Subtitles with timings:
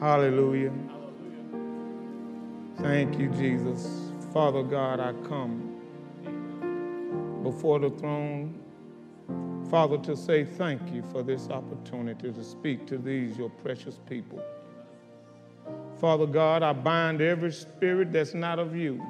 [0.00, 0.72] Hallelujah.
[2.80, 4.10] Thank you, Jesus.
[4.32, 5.76] Father God, I come
[7.42, 8.58] before the throne,
[9.70, 14.42] Father, to say thank you for this opportunity to speak to these, your precious people.
[16.00, 19.04] Father God, I bind every spirit that's not of you.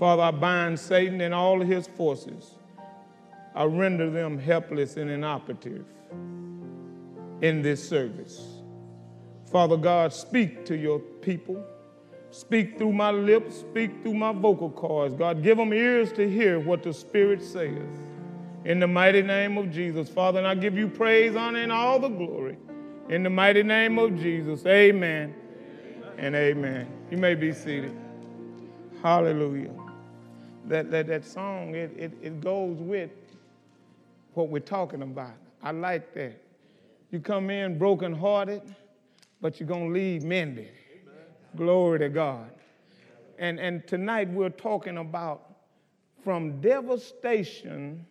[0.00, 2.56] Father, I bind Satan and all his forces.
[3.54, 5.84] I render them helpless and inoperative
[7.40, 8.55] in this service.
[9.50, 11.64] Father God, speak to your people.
[12.30, 15.14] Speak through my lips, speak through my vocal cords.
[15.14, 17.88] God, give them ears to hear what the Spirit says.
[18.64, 20.08] In the mighty name of Jesus.
[20.08, 22.58] Father, and I give you praise, honor, and all the glory.
[23.08, 24.66] In the mighty name of Jesus.
[24.66, 25.34] Amen,
[26.18, 26.88] and amen.
[27.10, 27.96] You may be seated.
[29.02, 29.70] Hallelujah.
[30.66, 33.10] That, that, that song, it, it, it goes with
[34.34, 35.34] what we're talking about.
[35.62, 36.42] I like that.
[37.12, 38.62] You come in brokenhearted
[39.46, 40.72] but you're going to leave mended.
[41.54, 42.50] Glory to God.
[43.38, 45.58] And, and tonight we're talking about
[46.24, 48.04] from devastation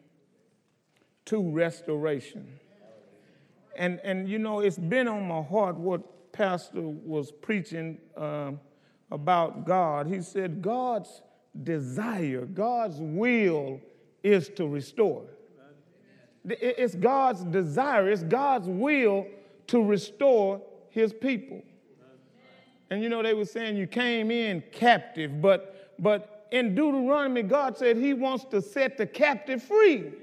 [1.25, 2.47] to restoration.
[3.75, 8.61] And, and you know, it's been on my heart what Pastor was preaching um,
[9.11, 10.07] about God.
[10.07, 11.21] He said, God's
[11.63, 13.81] desire, God's will
[14.23, 15.25] is to restore.
[16.45, 19.27] It's God's desire, it's God's will
[19.67, 20.61] to restore
[20.95, 21.61] his people.
[22.89, 27.77] And you know, they were saying you came in captive, but, but in Deuteronomy, God
[27.77, 30.13] said he wants to set the captive free.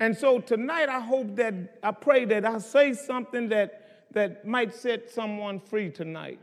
[0.00, 4.74] And so tonight, I hope that, I pray that I say something that, that might
[4.74, 6.40] set someone free tonight.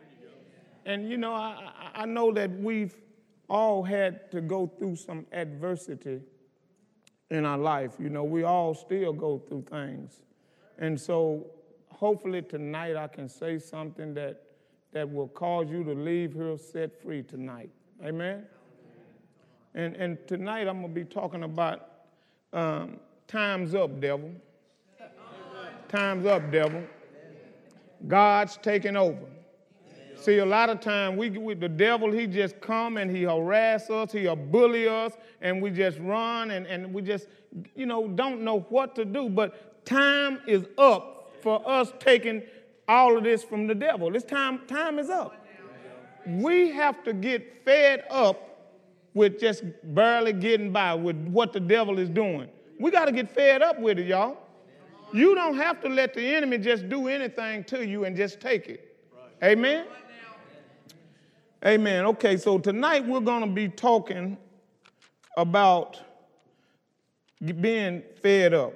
[0.86, 2.95] And you know, I, I know that we've
[3.50, 6.22] all had to go through some adversity
[7.30, 7.92] in our life.
[8.00, 10.23] You know, we all still go through things.
[10.78, 11.45] And so
[11.94, 14.41] hopefully tonight I can say something that,
[14.91, 17.69] that will cause you to leave here set free tonight.
[18.04, 18.45] Amen?
[19.76, 21.89] And, and tonight I'm going to be talking about
[22.52, 24.32] um, time's up, devil.
[25.89, 26.83] Time's up, devil.
[28.08, 29.26] God's taking over.
[30.15, 33.89] See, a lot of time we, we, the devil, he just come and he harass
[33.89, 37.27] us, he'll bully us, and we just run and, and we just,
[37.76, 39.27] you know, don't know what to do.
[39.27, 42.42] But time is up for us taking
[42.87, 44.09] all of this from the devil.
[44.09, 45.45] This time, time is up.
[46.26, 48.49] We have to get fed up
[49.14, 52.49] with just barely getting by with what the devil is doing.
[52.80, 54.37] We got to get fed up with it, y'all.
[55.14, 58.67] You don't have to let the enemy just do anything to you and just take
[58.67, 58.98] it.
[59.43, 59.86] Amen?
[61.65, 62.05] Amen.
[62.05, 64.37] Okay, so tonight we're going to be talking
[65.37, 65.99] about
[67.61, 68.73] being fed up.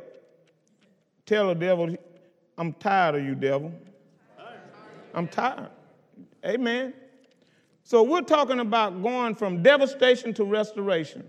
[1.26, 1.96] Tell the devil
[2.58, 3.72] I'm tired of you, devil.
[5.14, 5.70] I'm tired.
[6.46, 6.94] Amen.
[7.84, 11.26] So we're talking about going from devastation to restoration.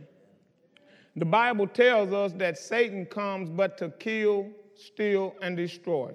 [1.16, 6.12] The Bible tells us that Satan comes but to kill, steal, and destroy.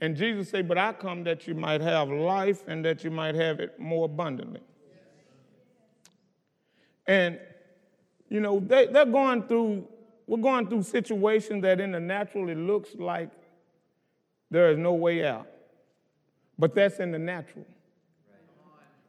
[0.00, 3.34] And Jesus said, But I come that you might have life and that you might
[3.34, 4.60] have it more abundantly.
[7.06, 7.38] And,
[8.28, 9.86] you know, they, they're going through,
[10.26, 13.30] we're going through situations that in the natural it looks like
[14.54, 15.48] there is no way out.
[16.60, 17.66] But that's in the natural.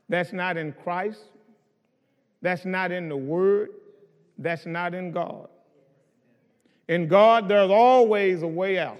[0.09, 1.21] That's not in Christ.
[2.41, 3.69] That's not in the Word.
[4.39, 5.47] That's not in God.
[6.87, 8.97] In God, there's always a way out.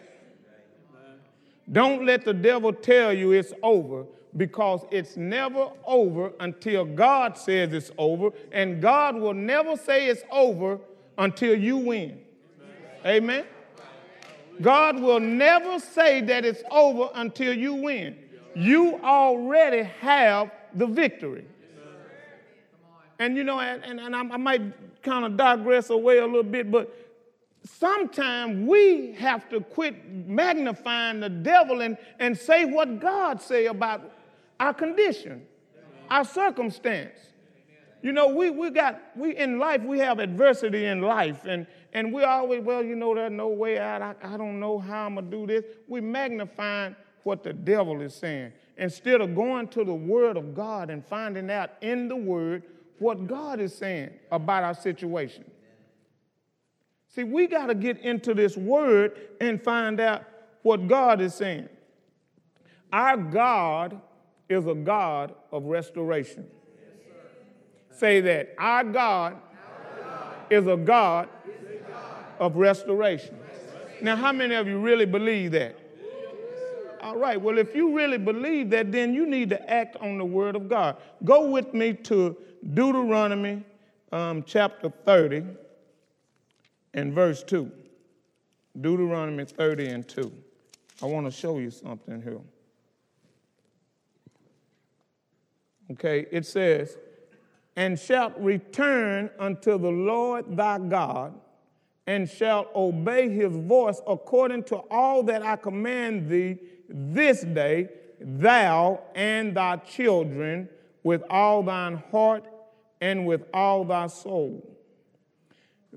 [1.72, 4.06] Don't let the devil tell you it's over
[4.38, 10.22] because it's never over until God says it's over, and God will never say it's
[10.30, 10.80] over
[11.18, 12.22] until you win.
[13.04, 13.46] Amen.
[14.62, 18.18] God will never say that it's over until you win.
[18.56, 21.46] You already have the victory.
[23.20, 26.70] And you know, and, and I, I might kind of digress away a little bit,
[26.72, 26.94] but
[27.64, 34.12] sometimes we have to quit magnifying the devil and, and say what God say about
[34.60, 35.46] our condition,
[36.10, 37.20] our circumstance.
[38.02, 41.66] You know, we, we got, we in life, we have adversity in life, and,
[41.96, 44.02] and we always, well, you know, there's no way out.
[44.02, 45.64] I, I don't know how I'm going to do this.
[45.88, 46.94] We magnifying
[47.24, 51.50] what the devil is saying instead of going to the Word of God and finding
[51.50, 52.64] out in the Word
[53.00, 55.46] what God is saying about our situation.
[57.08, 60.24] See, we got to get into this Word and find out
[60.64, 61.70] what God is saying.
[62.92, 64.02] Our God
[64.50, 66.46] is a God of restoration.
[67.90, 68.54] Say that.
[68.58, 71.30] Our God, Our God is a God
[72.40, 73.38] of restoration.
[74.02, 75.78] Now, how many of you really believe that?
[77.02, 80.26] All right, well, if you really believe that, then you need to act on the
[80.26, 80.98] word of God.
[81.24, 82.36] Go with me to
[82.74, 83.64] Deuteronomy
[84.12, 85.44] um, chapter 30
[86.96, 87.72] and verse 2.
[88.82, 90.32] Deuteronomy 30 and 2.
[91.04, 92.42] I want to show you something here.
[95.92, 96.98] Okay, it says,
[97.76, 101.40] And shalt return unto the Lord thy God,
[102.08, 106.58] and shalt obey his voice according to all that I command thee
[106.88, 110.70] this day, thou and thy children,
[111.04, 112.48] with all thine heart
[113.02, 114.76] and with all thy soul.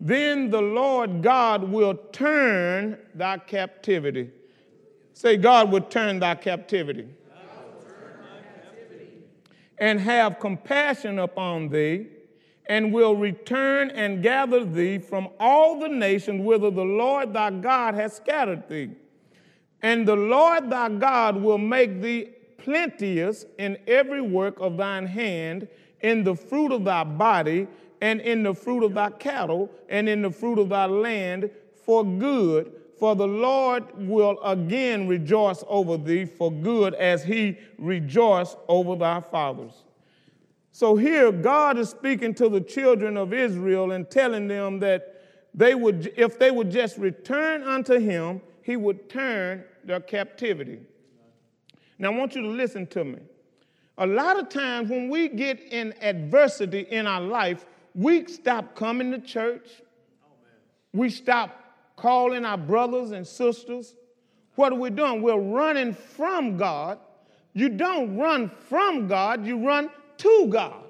[0.00, 4.30] Then the Lord God will turn thy captivity.
[5.12, 7.08] Say, God will turn thy captivity.
[9.78, 12.08] And have compassion upon thee,
[12.68, 17.94] and will return and gather thee from all the nations whither the Lord thy God
[17.94, 18.90] has scattered thee.
[19.82, 25.68] And the Lord thy God will make thee plenteous in every work of thine hand,
[26.00, 27.66] in the fruit of thy body,
[28.00, 31.50] and in the fruit of thy cattle, and in the fruit of thy land
[31.84, 32.72] for good.
[32.98, 39.20] For the Lord will again rejoice over thee for good as he rejoiced over thy
[39.20, 39.84] fathers.
[40.78, 45.74] So here, God is speaking to the children of Israel and telling them that they
[45.74, 50.78] would, if they would just return unto him, he would turn their captivity.
[51.98, 53.18] Now, I want you to listen to me.
[53.98, 57.66] A lot of times when we get in adversity in our life,
[57.96, 59.68] we stop coming to church.
[60.92, 61.58] We stop
[61.96, 63.96] calling our brothers and sisters.
[64.54, 65.22] What are we doing?
[65.22, 67.00] We're running from God.
[67.52, 70.84] You don't run from God, you run to God.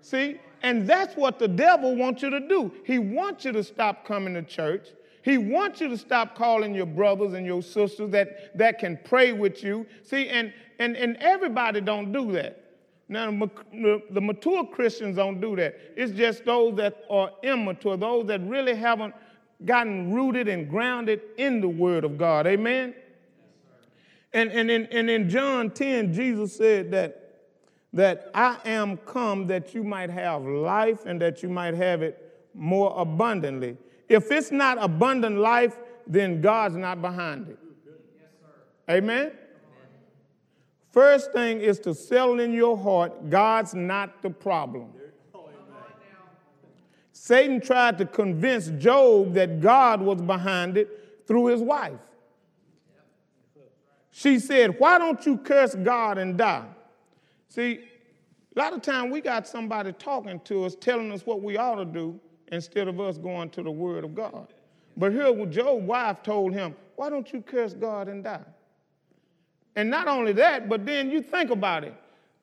[0.00, 0.38] See?
[0.62, 2.72] And that's what the devil wants you to do.
[2.84, 4.88] He wants you to stop coming to church.
[5.22, 9.32] He wants you to stop calling your brothers and your sisters that, that can pray
[9.32, 9.86] with you.
[10.02, 12.58] See, and, and, and everybody don't do that.
[13.08, 15.78] Now, the mature Christians don't do that.
[15.96, 19.14] It's just those that are immature, those that really haven't
[19.64, 22.46] gotten rooted and grounded in the Word of God.
[22.46, 22.94] Amen?
[24.32, 27.21] and, and, in, and in John 10, Jesus said that,
[27.92, 32.48] that I am come that you might have life and that you might have it
[32.54, 33.76] more abundantly.
[34.08, 37.58] If it's not abundant life, then God's not behind it.
[38.90, 39.32] Amen?
[40.90, 44.92] First thing is to settle in your heart God's not the problem.
[47.12, 52.00] Satan tried to convince Job that God was behind it through his wife.
[54.10, 56.66] She said, Why don't you curse God and die?
[57.52, 57.80] See,
[58.56, 61.74] a lot of time we got somebody talking to us, telling us what we ought
[61.74, 62.18] to do
[62.50, 64.54] instead of us going to the Word of God.
[64.96, 68.40] But here, Job's wife told him, Why don't you curse God and die?
[69.76, 71.94] And not only that, but then you think about it.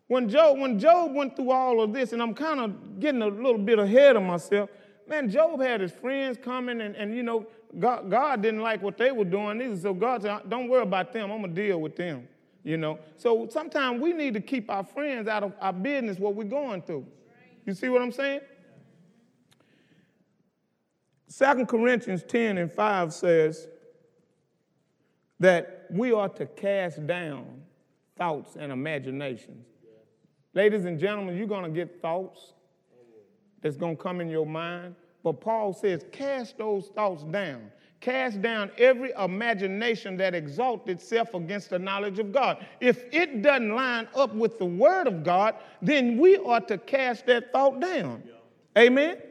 [0.09, 3.27] When Job, when Job went through all of this, and I'm kind of getting a
[3.29, 4.69] little bit ahead of myself,
[5.07, 7.47] man, Job had his friends coming, and, and you know,
[7.79, 9.77] God, God didn't like what they were doing either.
[9.77, 12.27] So God said, Don't worry about them, I'm gonna deal with them.
[12.63, 12.99] You know.
[13.15, 16.81] So sometimes we need to keep our friends out of our business, what we're going
[16.81, 17.05] through.
[17.65, 18.41] You see what I'm saying?
[21.27, 23.67] Second Corinthians 10 and 5 says
[25.39, 27.61] that we are to cast down
[28.17, 29.67] thoughts and imaginations.
[30.53, 32.53] Ladies and gentlemen, you're going to get thoughts
[33.61, 34.95] that's going to come in your mind.
[35.23, 37.71] But Paul says, cast those thoughts down.
[38.01, 42.65] Cast down every imagination that exalts itself against the knowledge of God.
[42.79, 47.25] If it doesn't line up with the word of God, then we ought to cast
[47.25, 48.23] that thought down.
[48.25, 48.83] Yeah.
[48.83, 49.09] Amen?
[49.09, 49.23] Amen?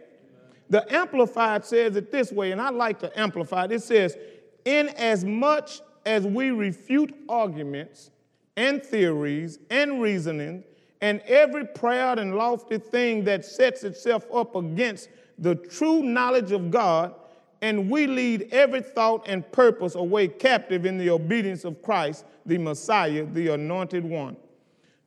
[0.69, 3.73] The Amplified says it this way, and I like to amplify it.
[3.73, 4.19] It says,
[4.67, 8.11] in as much as we refute arguments
[8.57, 10.63] and theories and reasoning
[11.01, 15.09] and every proud and lofty thing that sets itself up against
[15.39, 17.15] the true knowledge of God,
[17.61, 22.59] and we lead every thought and purpose away captive in the obedience of Christ, the
[22.59, 24.37] Messiah, the anointed one.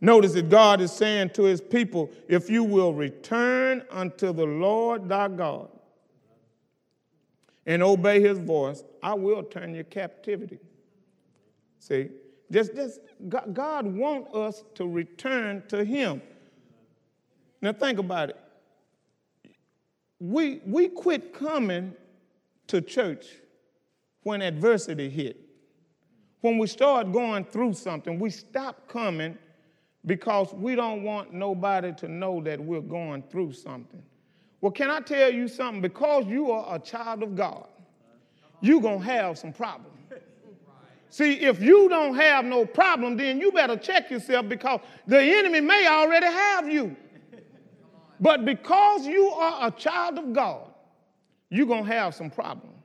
[0.02, 5.08] Notice that God is saying to his people, if you will return unto the Lord
[5.08, 5.70] thy God
[7.66, 10.60] and obey his voice, I will turn your captivity.
[11.80, 12.10] See,
[12.52, 13.00] just, just
[13.54, 16.22] God wants us to return to Him.
[17.62, 18.38] Now think about it.
[20.20, 21.94] We, we quit coming
[22.72, 23.26] to church
[24.24, 25.38] when adversity hit.
[26.40, 29.38] When we start going through something, we stop coming
[30.06, 34.02] because we don't want nobody to know that we're going through something.
[34.62, 35.82] Well, can I tell you something?
[35.82, 37.68] Because you are a child of God,
[38.62, 39.88] you're going to have some problems.
[41.10, 45.60] See, if you don't have no problem, then you better check yourself because the enemy
[45.60, 46.96] may already have you.
[48.22, 50.71] But because you are a child of God,
[51.52, 52.78] you're going to have some problems.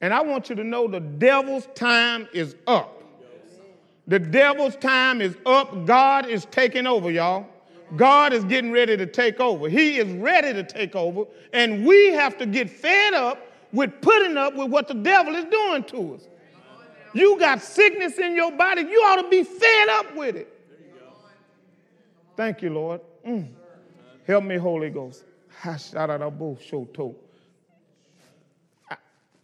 [0.00, 3.02] And I want you to know the devil's time is up.
[4.06, 5.86] The devil's time is up.
[5.86, 7.46] God is taking over, y'all.
[7.96, 9.68] God is getting ready to take over.
[9.68, 11.24] He is ready to take over.
[11.52, 15.44] And we have to get fed up with putting up with what the devil is
[15.46, 16.28] doing to us.
[17.14, 20.52] You got sickness in your body, you ought to be fed up with it.
[22.36, 23.00] Thank you, Lord.
[23.26, 23.48] Mm.
[24.26, 25.24] Help me, Holy Ghost.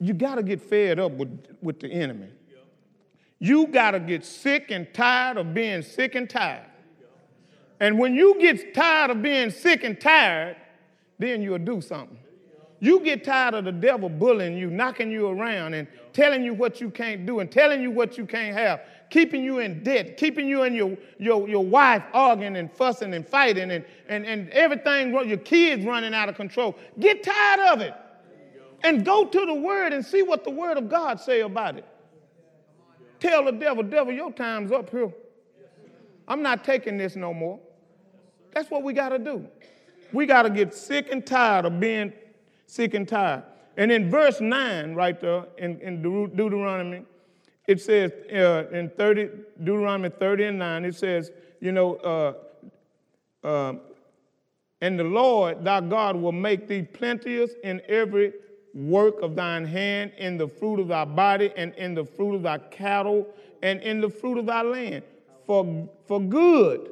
[0.02, 2.26] You got to get fed up with, with the enemy.
[3.38, 6.66] You got to get sick and tired of being sick and tired.
[7.78, 10.56] And when you get tired of being sick and tired,
[11.20, 12.18] then you'll do something.
[12.80, 16.80] You get tired of the devil bullying you, knocking you around, and telling you what
[16.80, 20.48] you can't do, and telling you what you can't have, keeping you in debt, keeping
[20.48, 25.12] you and your, your, your wife arguing and fussing and fighting, and, and, and everything,
[25.28, 26.76] your kids running out of control.
[26.98, 27.94] Get tired of it.
[28.84, 31.86] And go to the Word and see what the Word of God say about it.
[33.20, 35.12] Tell the devil, devil, your time's up here.
[36.26, 37.60] I'm not taking this no more.
[38.52, 39.46] That's what we got to do.
[40.12, 42.12] We got to get sick and tired of being
[42.66, 43.44] sick and tired.
[43.76, 47.04] And in verse 9, right there in, in Deuteronomy,
[47.66, 53.74] it says uh, in 30, Deuteronomy 30 and 9, it says, you know, uh, uh,
[54.80, 58.32] and the Lord thy God will make thee plenteous in every
[58.74, 62.42] work of thine hand, in the fruit of thy body, and in the fruit of
[62.42, 63.26] thy cattle,
[63.62, 65.02] and in the fruit of thy land,
[65.46, 66.90] for, for good.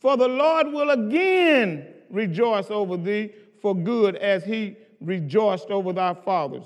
[0.00, 6.14] For the Lord will again rejoice over thee for good as he rejoiced over thy
[6.14, 6.64] fathers.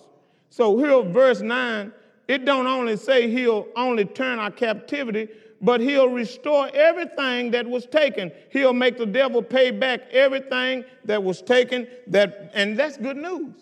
[0.50, 1.92] So here, verse 9,
[2.28, 5.28] it don't only say he'll only turn our captivity,
[5.60, 8.32] but he'll restore everything that was taken.
[8.50, 11.86] He'll make the devil pay back everything that was taken.
[12.08, 13.54] That, and that's good news.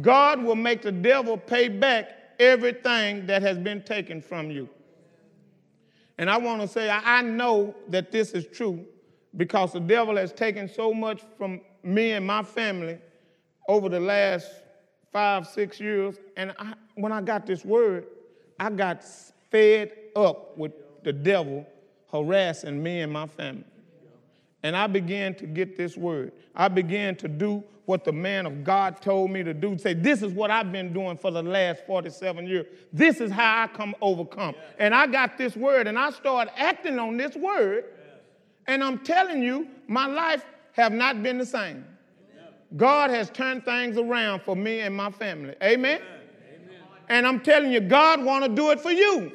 [0.00, 2.08] God will make the devil pay back
[2.38, 4.68] everything that has been taken from you.
[6.18, 8.84] And I want to say, I know that this is true
[9.36, 12.98] because the devil has taken so much from me and my family
[13.68, 14.48] over the last
[15.12, 16.16] five, six years.
[16.36, 18.06] And I, when I got this word,
[18.58, 19.04] I got
[19.50, 20.72] fed up with
[21.02, 21.66] the devil
[22.10, 23.64] harassing me and my family.
[24.62, 26.32] And I began to get this word.
[26.54, 29.76] I began to do what the man of God told me to do.
[29.78, 32.66] Say, this is what I've been doing for the last 47 years.
[32.92, 34.54] This is how I come overcome.
[34.78, 37.84] And I got this word and I started acting on this word.
[38.66, 41.84] And I'm telling you, my life have not been the same.
[42.76, 45.54] God has turned things around for me and my family.
[45.62, 46.00] Amen.
[46.00, 46.80] Amen.
[47.08, 49.32] And I'm telling you, God want to do it for you.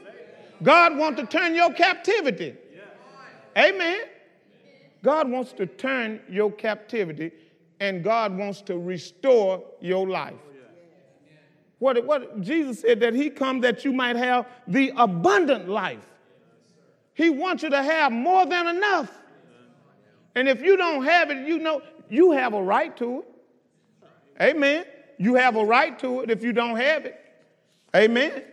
[0.64, 2.56] God want to turn your captivity.
[3.58, 4.02] Amen.
[5.04, 7.32] God wants to turn your captivity
[7.80, 10.36] and God wants to restore your life.
[11.80, 16.06] What, what Jesus said that he come that you might have the abundant life.
[17.14, 19.12] He wants you to have more than enough.
[20.36, 23.26] And if you don't have it, you know you have a right to it.
[24.42, 24.86] Amen.
[25.18, 27.20] You have a right to it if you don't have it.
[27.96, 28.44] Amen.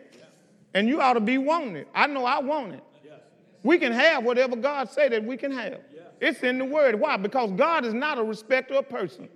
[0.75, 1.89] And you ought to be wanting it.
[1.95, 2.83] I know I want it.
[3.63, 5.81] We can have whatever God say that we can have.
[6.21, 6.99] It's in the word.
[6.99, 7.17] Why?
[7.17, 9.29] Because God is not a respecter of person.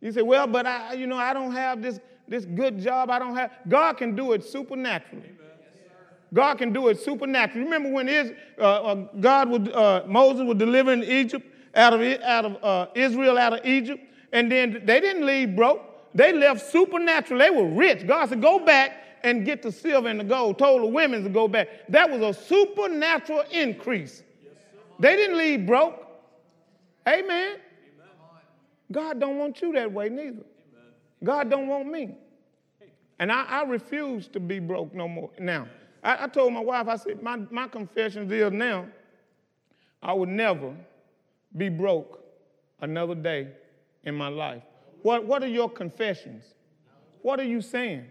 [0.00, 1.98] You say, well, but I, you know, I don't have this,
[2.28, 3.10] this good job.
[3.10, 3.52] I don't have.
[3.68, 5.30] God can do it supernaturally.
[6.34, 7.64] God can do it supernaturally.
[7.64, 12.44] Remember when is, uh, uh, God would, uh, Moses was delivering Egypt out of, out
[12.44, 15.80] of uh, Israel out of Egypt, and then they didn't leave broke.
[16.12, 17.38] They left supernatural.
[17.38, 18.06] They were rich.
[18.06, 20.58] God said, go back and get the silver and the gold.
[20.58, 21.68] Told the women to go back.
[21.88, 24.23] That was a supernatural increase.
[24.98, 26.00] They didn't leave broke.
[27.06, 27.56] Amen.
[28.92, 30.44] God don't want you that way neither.
[31.22, 32.14] God don't want me.
[33.18, 35.30] And I, I refuse to be broke no more.
[35.38, 35.68] Now,
[36.02, 38.86] I, I told my wife, I said, my, my confession is now,
[40.02, 40.74] I would never
[41.56, 42.22] be broke
[42.80, 43.48] another day
[44.04, 44.62] in my life.
[45.02, 46.44] What, what are your confessions?
[47.22, 48.06] What are you saying?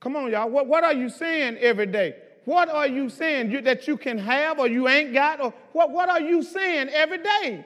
[0.00, 0.50] Come on, y'all.
[0.50, 2.16] What, what are you saying every day?
[2.46, 5.40] What are you saying you, that you can have or you ain't got?
[5.40, 7.64] Or what, what are you saying every day?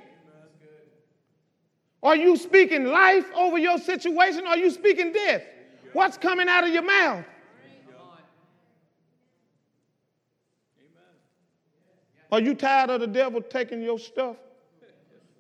[2.03, 4.47] Are you speaking life over your situation?
[4.47, 5.43] Or are you speaking death?
[5.93, 7.27] What's coming out of your mouth?
[12.33, 14.37] Are you tired of the devil taking your stuff?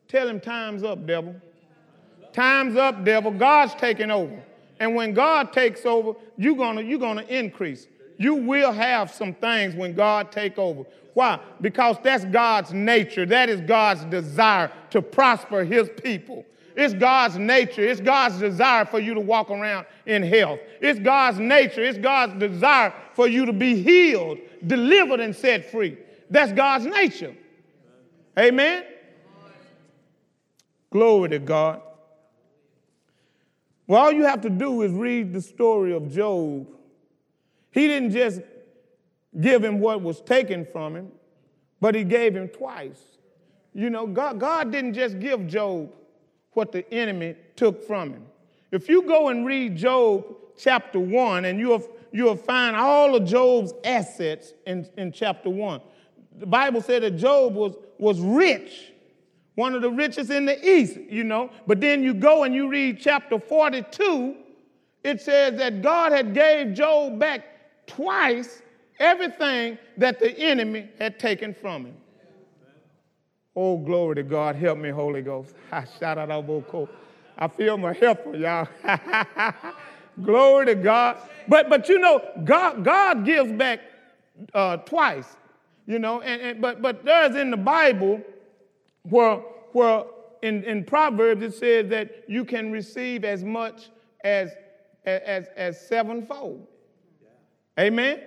[0.06, 1.34] Tell him time's up, devil.
[2.34, 3.30] Time's up, devil.
[3.30, 4.42] God's taking over.
[4.80, 7.86] And when God takes over, you're gonna, you're gonna increase.
[8.20, 10.84] You will have some things when God take over.
[11.14, 11.40] Why?
[11.62, 13.24] Because that's God's nature.
[13.24, 16.44] That is God's desire to prosper his people.
[16.76, 17.82] It's God's nature.
[17.82, 20.60] It's God's desire for you to walk around in health.
[20.82, 21.82] It's God's nature.
[21.82, 24.36] It's God's desire for you to be healed,
[24.66, 25.96] delivered, and set free.
[26.28, 27.34] That's God's nature.
[28.38, 28.84] Amen?
[30.92, 31.80] Glory to God.
[33.86, 36.66] Well, all you have to do is read the story of Job.
[37.70, 38.40] He didn't just
[39.40, 41.12] give him what was taken from him,
[41.80, 43.00] but he gave him twice.
[43.74, 45.92] You know, God, God didn't just give Job
[46.52, 48.26] what the enemy took from him.
[48.72, 50.24] If you go and read Job
[50.58, 55.80] chapter 1, and you'll, you'll find all of Job's assets in, in chapter 1.
[56.38, 58.92] The Bible said that Job was, was rich,
[59.54, 61.50] one of the richest in the East, you know.
[61.66, 64.36] But then you go and you read chapter 42,
[65.04, 67.44] it says that God had gave Job back
[67.90, 68.62] twice
[68.98, 71.96] everything that the enemy had taken from him.
[73.56, 74.54] Oh, glory to God.
[74.54, 75.54] Help me, Holy Ghost.
[75.72, 76.88] I shout out Oboko.
[77.36, 78.68] I feel my helper, y'all.
[80.22, 81.16] glory to God.
[81.48, 83.80] But but you know, God God gives back
[84.54, 85.36] uh, twice.
[85.86, 88.20] You know, and, and but but there's in the Bible
[89.02, 89.36] where
[89.72, 90.04] where
[90.42, 93.88] in, in Proverbs it says that you can receive as much
[94.22, 94.50] as
[95.04, 96.66] as as sevenfold.
[97.80, 98.20] Amen.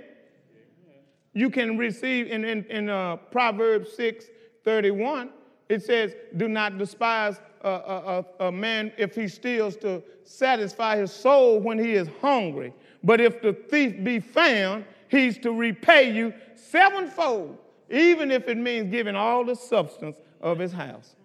[1.33, 4.25] You can receive in in, in uh, Proverbs six
[4.63, 5.29] 31,
[5.69, 11.11] it says, Do not despise a, a, a, man if he steals to satisfy his
[11.11, 12.73] soul when he is hungry.
[13.03, 17.57] But if the thief be found, he's to repay you sevenfold,
[17.89, 21.15] even if it means giving all the substance of his house.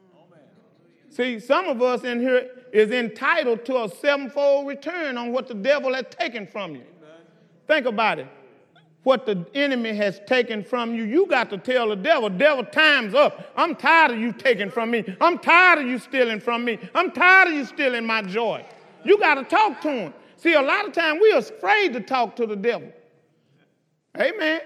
[1.11, 5.55] See, some of us in here is entitled to a sevenfold return on what the
[5.55, 6.85] devil has taken from you.
[7.69, 8.27] Think about it
[9.09, 13.15] what the enemy has taken from you, you got to tell the devil, devil, time's
[13.15, 13.53] up.
[13.57, 15.03] I'm tired of you taking from me.
[15.19, 16.79] I'm tired of you stealing from me.
[16.95, 18.67] I'm tired of you stealing my joy.
[19.05, 20.15] You got to talk to him.
[20.37, 22.93] See, a lot of times we are afraid to talk to the devil.
[24.15, 24.61] Amen.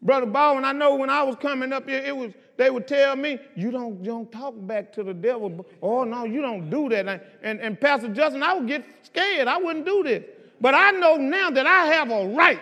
[0.00, 3.16] Brother Baldwin, I know when I was coming up here, it was they would tell
[3.16, 5.66] me, you don't, you don't talk back to the devil.
[5.82, 7.06] Oh, no, you don't do that.
[7.42, 9.46] And, and Pastor Justin, I would get scared.
[9.46, 10.24] I wouldn't do this.
[10.60, 12.60] But I know now that I have a right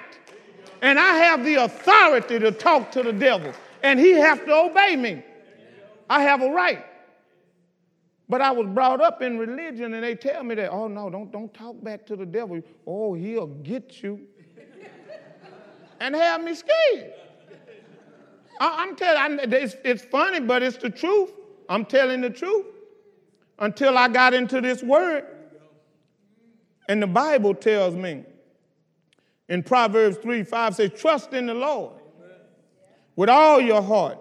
[0.83, 3.53] and I have the authority to talk to the devil,
[3.83, 5.23] and he has to obey me.
[6.11, 6.85] I have a right.
[8.29, 11.31] But I was brought up in religion, and they tell me that, oh no, don't,
[11.31, 12.61] don't talk back to the devil.
[12.87, 14.21] Oh, he'll get you.
[16.01, 17.13] and have me scared.
[18.61, 21.33] I, am telling you, it's, it's funny, but it's the truth.
[21.69, 22.67] I'm telling the truth.
[23.59, 25.27] Until I got into this word.
[26.93, 28.23] And the Bible tells me
[29.49, 31.95] in Proverbs 3 5 says, Trust in the Lord
[33.17, 34.19] with all your heart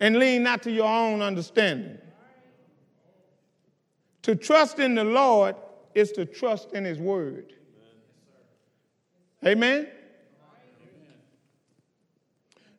[0.00, 1.96] and lean not to your own understanding.
[4.22, 5.54] To trust in the Lord
[5.94, 7.52] is to trust in His word.
[9.46, 9.86] Amen?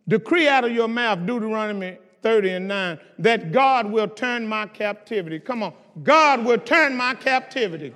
[0.10, 5.39] Decree out of your mouth, Deuteronomy 30 and 9, that God will turn my captivity.
[5.39, 5.73] Come on.
[6.04, 7.95] God will turn my captivity.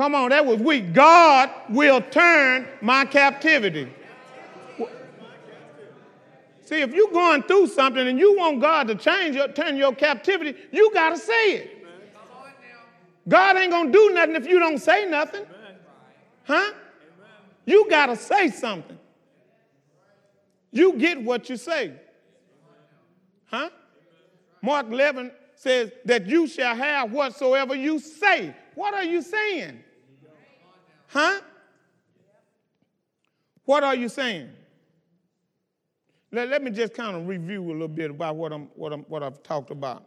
[0.00, 0.94] Come on, that was weak.
[0.94, 3.92] God will turn my captivity.
[6.64, 9.94] See, if you're going through something and you want God to change your, turn your
[9.94, 11.86] captivity, you got to say it.
[13.28, 15.44] God ain't going to do nothing if you don't say nothing.
[16.44, 16.72] Huh?
[17.66, 18.98] You got to say something.
[20.72, 21.92] You get what you say.
[23.44, 23.68] Huh?
[24.62, 28.56] Mark 11 says that you shall have whatsoever you say.
[28.74, 29.84] What are you saying?
[31.10, 31.40] Huh?
[33.64, 34.48] What are you saying?
[36.30, 39.00] Let, let me just kind of review a little bit about what, I'm, what, I'm,
[39.02, 40.04] what I've talked about.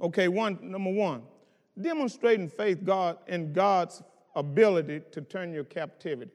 [0.00, 1.22] Okay, one, number one,
[1.78, 4.02] demonstrating faith God in God's
[4.34, 6.32] ability to turn your captivity.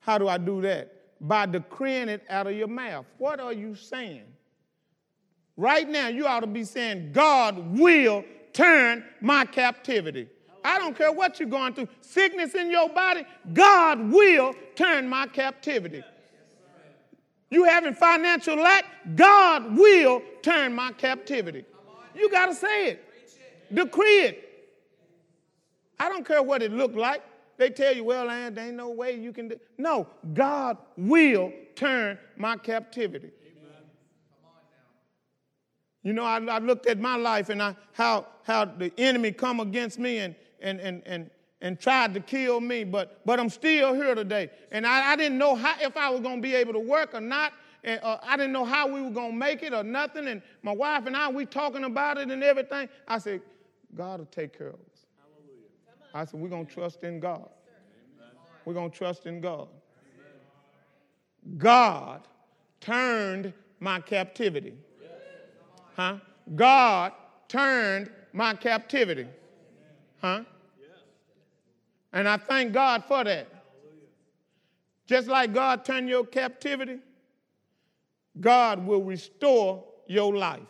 [0.00, 0.92] How do I do that?
[1.20, 3.06] By decreeing it out of your mouth.
[3.18, 4.24] What are you saying?
[5.56, 10.28] Right now, you ought to be saying, God will turn my captivity.
[10.66, 13.24] I don't care what you're going through, sickness in your body,
[13.54, 16.02] God will turn my captivity.
[17.50, 21.64] You having financial lack, God will turn my captivity.
[22.16, 23.04] You got to say it.
[23.72, 24.42] Decree it.
[26.00, 27.22] I don't care what it looked like.
[27.58, 29.60] They tell you, well, there ain't no way you can do.
[29.78, 33.30] No, God will turn my captivity.
[36.02, 39.60] You know, I, I looked at my life and I, how, how the enemy come
[39.60, 43.94] against me and, and, and, and, and tried to kill me, but, but I'm still
[43.94, 44.50] here today.
[44.72, 47.14] And I, I didn't know how, if I was going to be able to work
[47.14, 47.52] or not.
[47.84, 50.28] And, uh, I didn't know how we were going to make it or nothing.
[50.28, 52.88] And my wife and I, we talking about it and everything.
[53.06, 53.40] I said,
[53.94, 55.06] God will take care of us.
[56.12, 57.48] I said, we're going to trust in God.
[58.64, 59.68] We're going to trust in God.
[61.58, 62.26] God
[62.80, 64.74] turned my captivity.
[65.94, 66.18] Huh?
[66.54, 67.12] God
[67.48, 69.26] turned my captivity.
[70.26, 70.42] Huh?
[72.12, 73.46] And I thank God for that.
[75.06, 76.98] Just like God turned your captivity,
[78.40, 80.66] God will restore your life.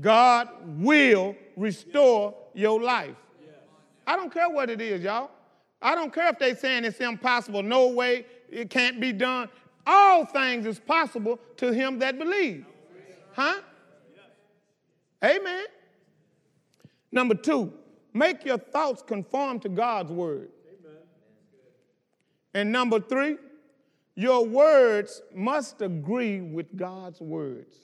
[0.00, 3.16] God will restore your life.
[4.06, 5.30] I don't care what it is, y'all.
[5.82, 7.64] I don't care if they're saying it's impossible.
[7.64, 9.48] No way, it can't be done.
[9.84, 12.64] All things is possible to him that believes.
[13.32, 13.60] Huh?
[15.24, 15.64] Amen.
[17.10, 17.72] Number two,
[18.12, 20.50] make your thoughts conform to God's word.
[20.68, 20.96] Amen.
[22.54, 23.36] And number three,
[24.14, 27.76] your words must agree with God's words.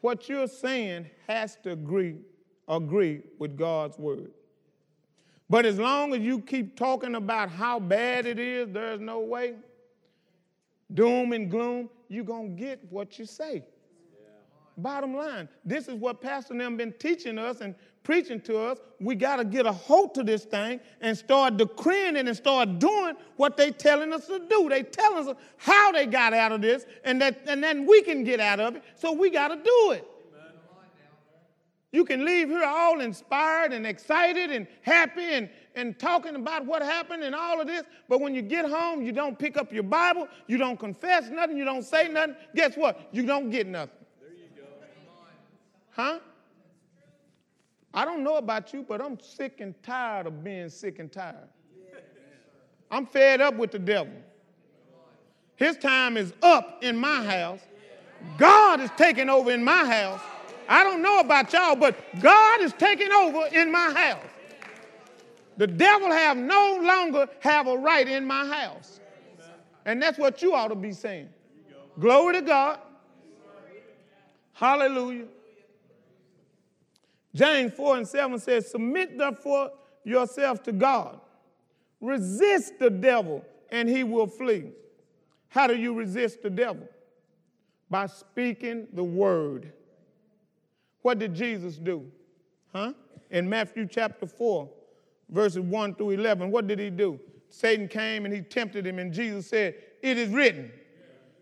[0.00, 2.16] What you're saying has to agree,
[2.68, 4.32] agree with God's word.
[5.50, 9.54] But as long as you keep talking about how bad it is, there's no way,
[10.92, 13.64] doom and gloom, you're going to get what you say.
[14.76, 18.78] Bottom line, this is what Pastor them been teaching us and preaching to us.
[19.00, 22.78] We got to get a hold to this thing and start decreeing it and start
[22.78, 24.68] doing what they telling us to do.
[24.68, 28.24] They telling us how they got out of this and, that, and then we can
[28.24, 28.82] get out of it.
[28.96, 30.08] So we got to do it.
[31.90, 36.82] You can leave here all inspired and excited and happy and, and talking about what
[36.82, 39.84] happened and all of this, but when you get home, you don't pick up your
[39.84, 42.36] Bible, you don't confess nothing, you don't say nothing.
[42.54, 43.08] Guess what?
[43.12, 43.96] You don't get nothing.
[44.20, 44.68] There you go.
[45.92, 46.18] Huh?
[47.92, 51.48] I don't know about you, but I'm sick and tired of being sick and tired.
[52.90, 54.12] I'm fed up with the devil.
[55.56, 57.60] His time is up in my house.
[58.36, 60.20] God is taking over in my house.
[60.68, 64.24] I don't know about y'all, but God is taking over in my house.
[65.56, 69.00] The devil have no longer have a right in my house.
[69.84, 71.28] And that's what you ought to be saying.
[71.98, 72.78] Glory to God.
[74.52, 75.24] Hallelujah.
[77.34, 79.70] James 4 and 7 says, Submit therefore
[80.04, 81.20] yourself to God.
[82.00, 84.70] Resist the devil, and he will flee.
[85.48, 86.88] How do you resist the devil?
[87.90, 89.72] By speaking the word.
[91.02, 92.06] What did Jesus do?
[92.72, 92.92] Huh?
[93.30, 94.68] In Matthew chapter 4,
[95.30, 97.18] verses 1 through 11, what did he do?
[97.50, 100.70] Satan came and he tempted him, and Jesus said, It is written.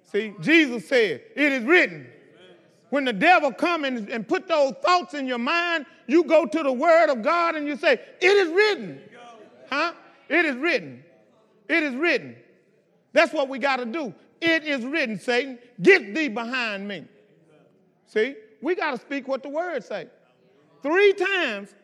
[0.05, 2.07] See, Jesus said, It is written.
[2.91, 6.63] When the devil come and, and put those thoughts in your mind, you go to
[6.63, 9.01] the word of God and you say, it is written.
[9.69, 9.93] Huh?
[10.29, 11.03] It is written.
[11.69, 12.37] It is written.
[13.13, 14.15] That's what we got to do.
[14.41, 17.05] It is written, Satan, get thee behind me.
[18.07, 20.07] See, we got to speak what the word say.
[20.83, 21.75] Three times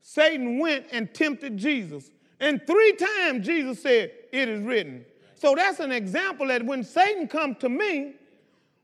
[0.00, 2.10] Satan went and tempted Jesus.
[2.38, 5.04] And three times Jesus said, it is written.
[5.34, 8.14] So that's an example that when Satan come to me,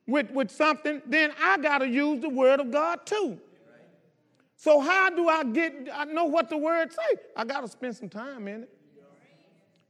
[0.08, 3.38] with, with something, then I got to use the word of God too.
[4.56, 7.20] So how do I get, I know what the word say?
[7.36, 8.70] I got to spend some time in it.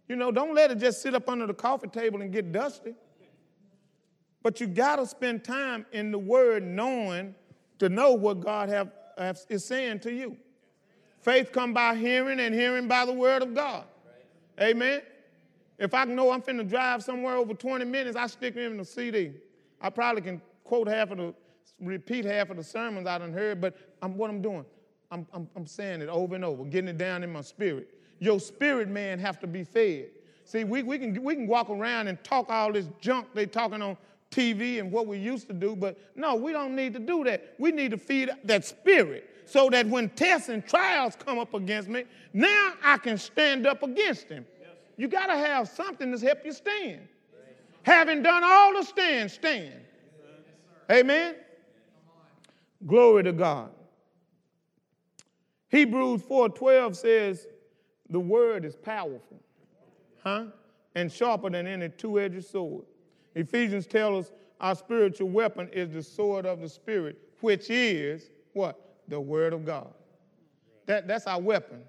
[0.09, 2.95] You know, don't let it just sit up under the coffee table and get dusty.
[4.43, 7.35] But you got to spend time in the word knowing
[7.79, 10.37] to know what God have, have, is saying to you.
[11.21, 13.85] Faith come by hearing and hearing by the word of God.
[14.61, 15.03] Amen.
[15.79, 19.35] If I know I'm finna drive somewhere over 20 minutes, I stick in the CD.
[19.81, 21.35] I probably can quote half of the,
[21.81, 24.65] repeat half of the sermons I done heard, but I'm, what I'm doing,
[25.11, 27.89] I'm, I'm, I'm saying it over and over, getting it down in my spirit.
[28.19, 30.09] Your spirit man have to be fed.
[30.45, 33.83] See, we, we, can, we can walk around and talk all this junk they talking
[33.83, 33.97] on
[34.31, 37.55] TV and what we used to do, but no, we don't need to do that.
[37.59, 41.89] We need to feed that spirit so that when tests and trials come up against
[41.89, 44.45] me, now I can stand up against them.
[44.97, 47.09] You got to have something to help you stand.
[47.89, 49.81] Having done all to stand, stand.
[50.93, 51.37] Amen.
[52.87, 53.71] Glory to God.
[55.71, 57.47] Hebrews 4:12 says
[58.11, 59.41] the word is powerful,
[60.23, 60.49] huh?
[60.97, 62.85] And sharper than any two-edged sword.
[63.35, 68.99] Ephesians tells us our spiritual weapon is the sword of the spirit, which is what?
[69.09, 69.95] The word of God.
[70.85, 71.81] That, that's our weapon.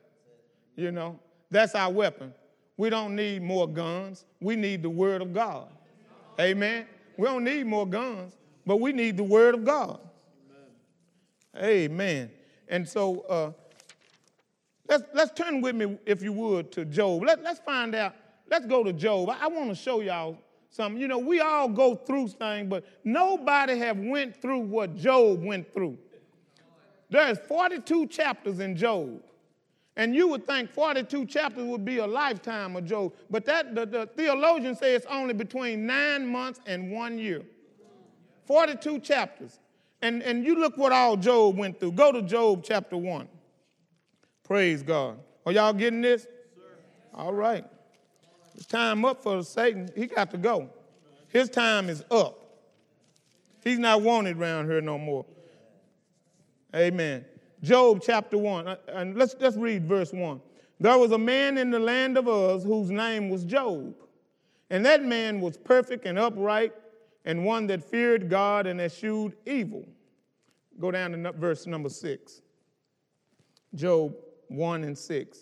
[0.78, 1.20] You know,
[1.52, 2.34] that's our weapon.
[2.78, 4.26] We don't need more guns.
[4.40, 5.70] We need the word of God.
[6.40, 6.86] Amen.
[7.18, 8.34] We don't need more guns.
[8.66, 10.00] but we need the word of God.
[11.58, 12.30] Amen.
[12.68, 13.52] And so uh,
[14.88, 17.24] let's, let's turn with me, if you would, to Job.
[17.24, 18.14] Let, let's find out.
[18.50, 19.30] Let's go to Job.
[19.30, 20.38] I, I want to show y'all
[20.70, 21.02] something.
[21.02, 25.74] You know, we all go through things, but nobody have went through what Job went
[25.74, 25.98] through.
[27.10, 29.22] There's 42 chapters in Job.
[30.00, 33.86] And you would think 42 chapters would be a lifetime of Job, but that the,
[33.86, 37.42] the theologians say it's only between nine months and one year.
[38.46, 39.60] 42 chapters.
[40.02, 41.92] And, and you look what all Job went through.
[41.92, 43.28] Go to Job chapter 1.
[44.46, 45.20] Praise God.
[45.46, 46.28] Are y'all getting this?
[47.14, 47.66] All right.
[48.56, 49.90] It's time up for Satan.
[49.98, 50.70] He got to go.
[51.28, 52.40] His time is up.
[53.66, 55.26] He's not wanted around here no more.
[56.74, 57.26] Amen.
[57.62, 58.68] Job chapter 1.
[58.68, 60.42] Uh, and let's, let's read verse 1.
[60.80, 63.96] There was a man in the land of Uz whose name was Job.
[64.70, 66.74] And that man was perfect and upright
[67.26, 69.86] and one that feared God and eschewed evil.
[70.80, 72.42] Go down to verse number 6.
[73.76, 74.16] Job
[74.48, 75.40] 1 and 6.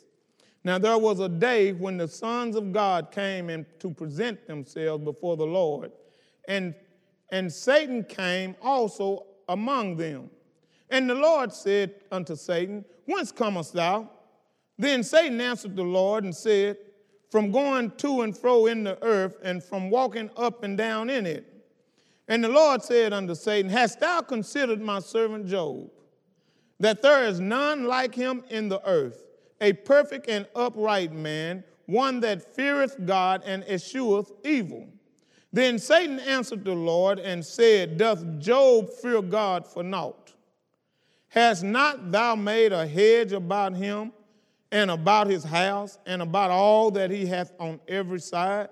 [0.63, 5.03] Now there was a day when the sons of God came and to present themselves
[5.03, 5.91] before the Lord,
[6.47, 6.73] and,
[7.31, 10.29] and Satan came also among them.
[10.89, 14.09] And the Lord said unto Satan, Whence comest thou?
[14.77, 16.77] Then Satan answered the Lord and said,
[17.31, 21.25] From going to and fro in the earth, and from walking up and down in
[21.25, 21.45] it.
[22.27, 25.89] And the Lord said unto Satan, Hast thou considered my servant Job,
[26.79, 29.23] that there is none like him in the earth,
[29.61, 34.87] a perfect and upright man, one that feareth God and escheweth evil?
[35.53, 40.33] Then Satan answered the Lord and said, Doth Job fear God for naught?
[41.29, 44.13] Hast not thou made a hedge about him
[44.71, 48.69] and about his house and about all that he hath on every side?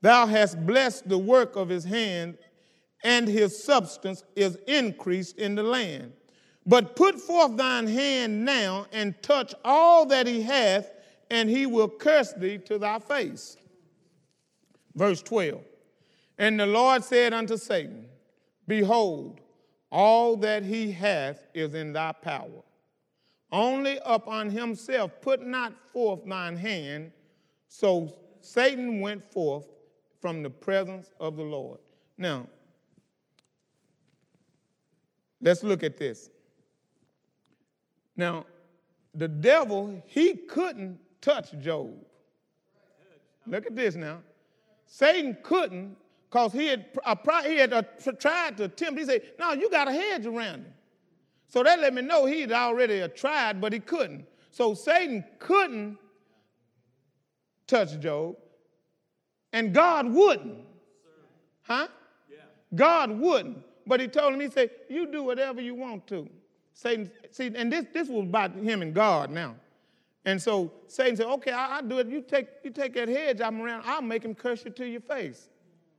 [0.00, 2.38] Thou hast blessed the work of his hand,
[3.02, 6.12] and his substance is increased in the land.
[6.66, 10.90] But put forth thine hand now and touch all that he hath,
[11.30, 13.56] and he will curse thee to thy face.
[14.94, 15.60] Verse 12
[16.38, 18.06] And the Lord said unto Satan,
[18.66, 19.40] Behold,
[19.90, 22.62] all that he hath is in thy power.
[23.52, 27.12] Only upon himself put not forth thine hand.
[27.68, 29.68] So Satan went forth
[30.20, 31.80] from the presence of the Lord.
[32.16, 32.46] Now,
[35.40, 36.30] let's look at this.
[38.16, 38.46] Now,
[39.14, 41.94] the devil, he couldn't touch Job.
[43.46, 44.18] Look at this now.
[44.86, 45.96] Satan couldn't
[46.30, 46.86] because he had,
[47.44, 47.82] he had uh,
[48.18, 49.00] tried to tempt.
[49.00, 50.74] He said, No, you got a hedge around him.
[51.48, 54.24] So that let me know he had already uh, tried, but he couldn't.
[54.52, 55.98] So Satan couldn't
[57.66, 58.36] touch Job,
[59.52, 60.58] and God wouldn't.
[61.62, 61.88] Huh?
[62.30, 62.36] Yeah.
[62.74, 63.58] God wouldn't.
[63.86, 66.28] But he told him, he said, You do whatever you want to.
[66.74, 69.56] Satan, see, and this, this was about him and God now.
[70.24, 72.06] And so Satan said, Okay, I, will do it.
[72.06, 75.00] You take, you take that hedge I'm around, I'll make him curse you to your
[75.00, 75.48] face.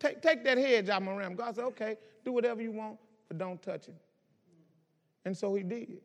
[0.02, 1.36] Take, take that hedge out my ram.
[1.36, 3.96] God said, okay, do whatever you want, but don't touch it.
[5.26, 6.02] And so he did.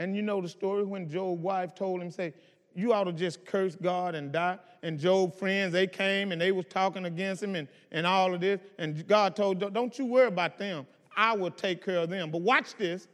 [0.00, 2.32] And you know the story when Job's wife told him, say,
[2.74, 4.58] you ought to just curse God and die.
[4.82, 8.40] And Job's friends, they came and they was talking against him and, and all of
[8.40, 8.60] this.
[8.78, 10.86] And God told, don't you worry about them.
[11.14, 12.30] I will take care of them.
[12.30, 13.08] But watch this.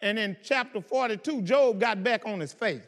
[0.00, 2.84] And in chapter 42, Job got back on his faith.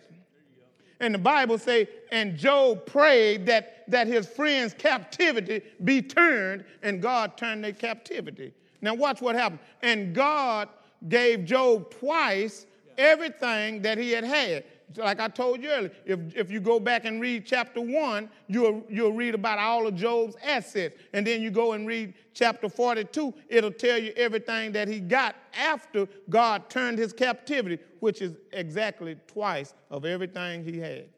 [1.01, 7.03] And the Bible say, and Job prayed that, that his friend's captivity be turned, and
[7.03, 8.53] God turned their captivity.
[8.81, 9.61] Now watch what happened.
[9.83, 10.69] And God
[11.09, 14.65] gave Job twice everything that he had had
[14.97, 18.85] like I told you earlier, if, if you go back and read chapter one, you'll,
[18.89, 20.97] you'll read about all of Job's assets.
[21.13, 25.35] And then you go and read chapter 42, it'll tell you everything that he got
[25.59, 31.09] after God turned his captivity, which is exactly twice of everything he had.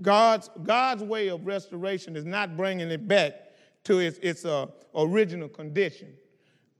[0.00, 3.34] God's, God's way of restoration is not bringing it back
[3.84, 6.14] to its, its uh, original condition.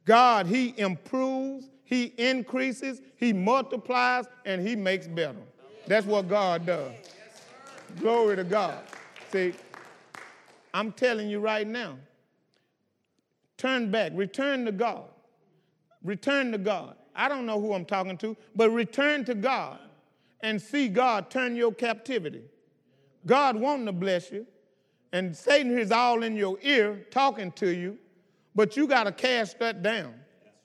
[0.05, 5.43] God, He improves, He increases, He multiplies, and He makes better.
[5.87, 6.93] That's what God does.
[8.01, 8.79] Glory to God.
[9.31, 9.55] See,
[10.73, 11.97] I'm telling you right now,
[13.57, 15.05] turn back, return to God.
[16.03, 16.97] Return to God.
[17.15, 19.79] I don't know who I'm talking to, but return to God
[20.41, 22.43] and see God turn your captivity.
[23.27, 24.47] God wanting to bless you,
[25.13, 27.99] and Satan is all in your ear talking to you,
[28.55, 30.15] but you got to cast that down.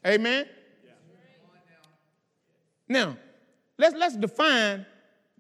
[0.06, 0.48] Amen?
[2.90, 3.18] Now,
[3.78, 4.86] let's, let's define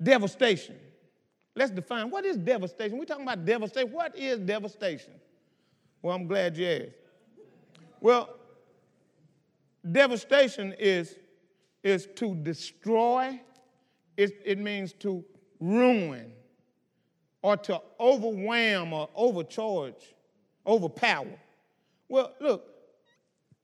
[0.01, 0.75] devastation.
[1.55, 2.97] Let's define what is devastation.
[2.97, 3.91] We're talking about devastation.
[3.91, 5.13] What is devastation?
[6.01, 6.91] Well, I'm glad you asked.
[7.99, 8.35] Well,
[9.91, 11.15] devastation is,
[11.83, 13.41] is to destroy,
[14.15, 15.23] it, it means to
[15.59, 16.31] ruin
[17.41, 20.13] or to overwhelm or overcharge,
[20.65, 21.39] overpower.
[22.07, 22.65] Well, look,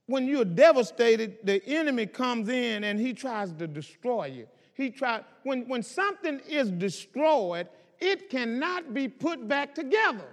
[0.05, 4.47] when you're devastated, the enemy comes in and he tries to destroy you.
[4.75, 5.23] He tried.
[5.43, 7.67] when, when something is destroyed,
[7.99, 10.27] it cannot be put back together.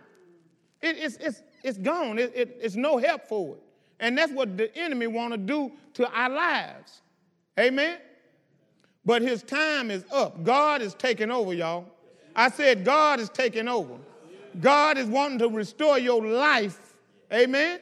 [0.83, 2.19] It, it's, it's, it's gone.
[2.19, 3.63] It, it, it's no help for it.
[4.01, 7.03] And that's what the enemy want to do to our lives.
[7.59, 7.99] Amen?
[9.05, 10.43] But his time is up.
[10.43, 11.87] God is taking over, y'all.
[12.35, 13.95] I said, God is taking over.
[14.61, 16.95] God is wanting to restore your life.
[17.33, 17.81] Amen?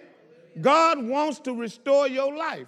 [0.60, 2.66] God wants to restore your life.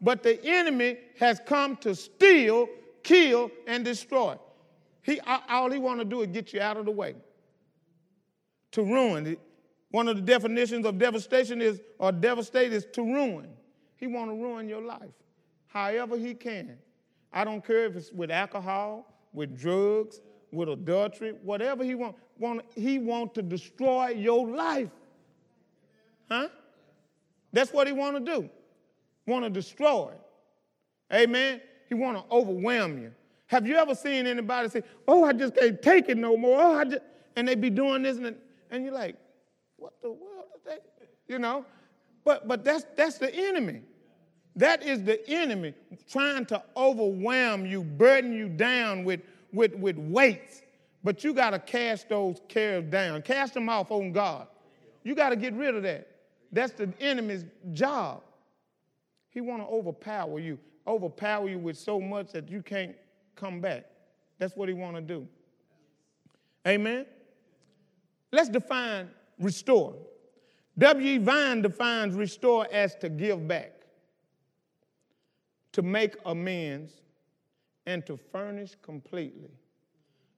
[0.00, 2.68] But the enemy has come to steal,
[3.02, 4.36] kill, and destroy.
[5.02, 7.14] He, all he want to do is get you out of the way,
[8.72, 9.26] to ruin.
[9.26, 9.40] it.
[9.90, 13.48] One of the definitions of devastation is, or devastate is to ruin.
[13.96, 15.10] He want to ruin your life,
[15.66, 16.78] however he can.
[17.32, 20.20] I don't care if it's with alcohol, with drugs,
[20.52, 22.16] with adultery, whatever he want.
[22.38, 24.90] want he want to destroy your life.
[26.28, 26.48] Huh?
[27.52, 28.50] That's what he want to do.
[29.26, 30.12] Want to destroy.
[31.12, 31.60] Amen.
[31.90, 33.12] He want to overwhelm you.
[33.48, 36.58] Have you ever seen anybody say, "Oh, I just can't take it no more"?
[36.58, 37.02] Oh, I just,
[37.36, 38.36] and they be doing this, and,
[38.70, 39.16] and you're like,
[39.76, 40.84] "What the world is that?"
[41.26, 41.66] You know.
[42.24, 43.82] But but that's that's the enemy.
[44.54, 45.74] That is the enemy
[46.08, 49.20] trying to overwhelm you, burden you down with
[49.52, 50.62] with with weights.
[51.02, 53.22] But you got to cast those cares down.
[53.22, 54.46] Cast them off on God.
[55.02, 56.06] You got to get rid of that.
[56.52, 58.22] That's the enemy's job.
[59.30, 60.58] He want to overpower you,
[60.90, 62.94] overpower you with so much that you can't
[63.36, 63.86] come back.
[64.38, 65.26] That's what he want to do.
[66.66, 67.06] Amen.
[68.32, 69.94] Let's define restore.
[70.78, 71.18] W.E.
[71.18, 73.72] Vine defines restore as to give back,
[75.72, 76.92] to make amends,
[77.86, 79.50] and to furnish completely.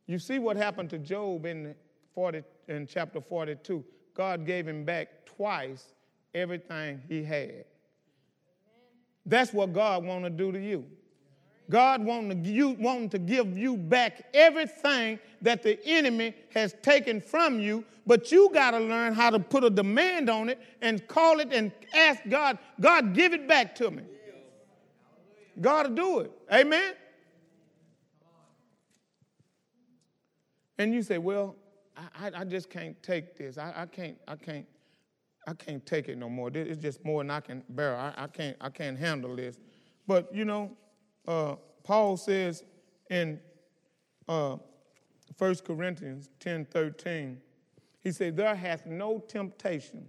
[0.06, 1.74] You see what happened to Job in
[2.14, 3.84] 40 in chapter 42.
[4.14, 5.94] God gave him back twice
[6.34, 7.64] everything he had.
[9.24, 10.84] That's what God want to do to you.
[11.70, 17.20] God wanting to, you, wanting to give you back everything that the enemy has taken
[17.20, 21.06] from you, but you got to learn how to put a demand on it and
[21.06, 24.02] call it and ask God, God, give it back to me.
[25.60, 26.32] God will do it.
[26.52, 26.94] Amen?
[30.78, 31.54] And you say, well,
[31.96, 33.56] I, I just can't take this.
[33.56, 34.66] I, I, can't, I can't,
[35.46, 36.50] I can't take it no more.
[36.54, 37.96] It's just more than I can bear.
[37.96, 39.58] I, I can't, I can't handle this.
[40.06, 40.76] But you know,
[41.26, 42.62] uh, Paul says
[43.10, 43.40] in
[44.28, 44.56] uh,
[45.38, 47.40] 1 Corinthians 10 13,
[48.02, 50.06] he said, There hath no temptation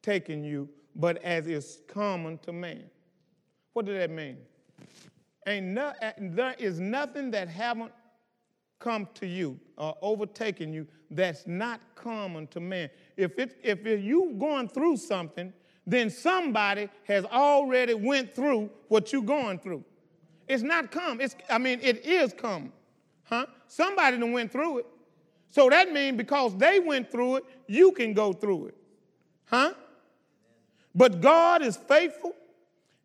[0.00, 2.84] taken you, but as is common to man.
[3.72, 4.38] What does that mean?
[5.46, 7.92] Ain't no, there is nothing that haven't
[8.78, 12.90] come to you or overtaken you that's not common to man.
[13.16, 15.52] If, it, if you going through something,
[15.86, 19.84] then somebody has already went through what you're going through.
[20.48, 21.20] It's not come.
[21.20, 22.72] It's, I mean, it is come.
[23.24, 23.46] Huh?
[23.66, 24.86] Somebody done went through it.
[25.50, 28.76] So that means because they went through it, you can go through it.
[29.46, 29.74] Huh?
[30.94, 32.34] But God is faithful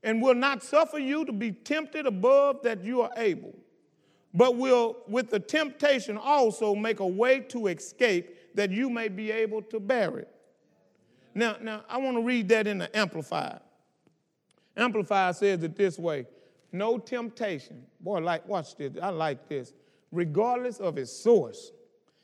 [0.03, 3.53] and will not suffer you to be tempted above that you are able,
[4.33, 9.31] but will, with the temptation, also make a way to escape that you may be
[9.31, 10.27] able to bear it.
[11.35, 13.59] Now, now I want to read that in the Amplified.
[14.75, 16.25] Amplified says it this way
[16.71, 19.73] no temptation, boy, like, watch this, I like this,
[20.11, 21.71] regardless of its source,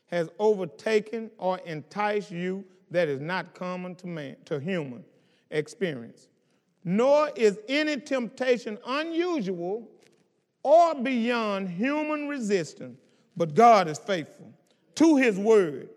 [0.07, 5.05] has overtaken or enticed you that is not common to man, to human
[5.51, 6.27] experience.
[6.83, 9.87] Nor is any temptation unusual
[10.63, 12.99] or beyond human resistance,
[13.37, 14.51] but God is faithful
[14.95, 15.89] to his word.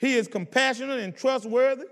[0.00, 1.84] He is compassionate and trustworthy,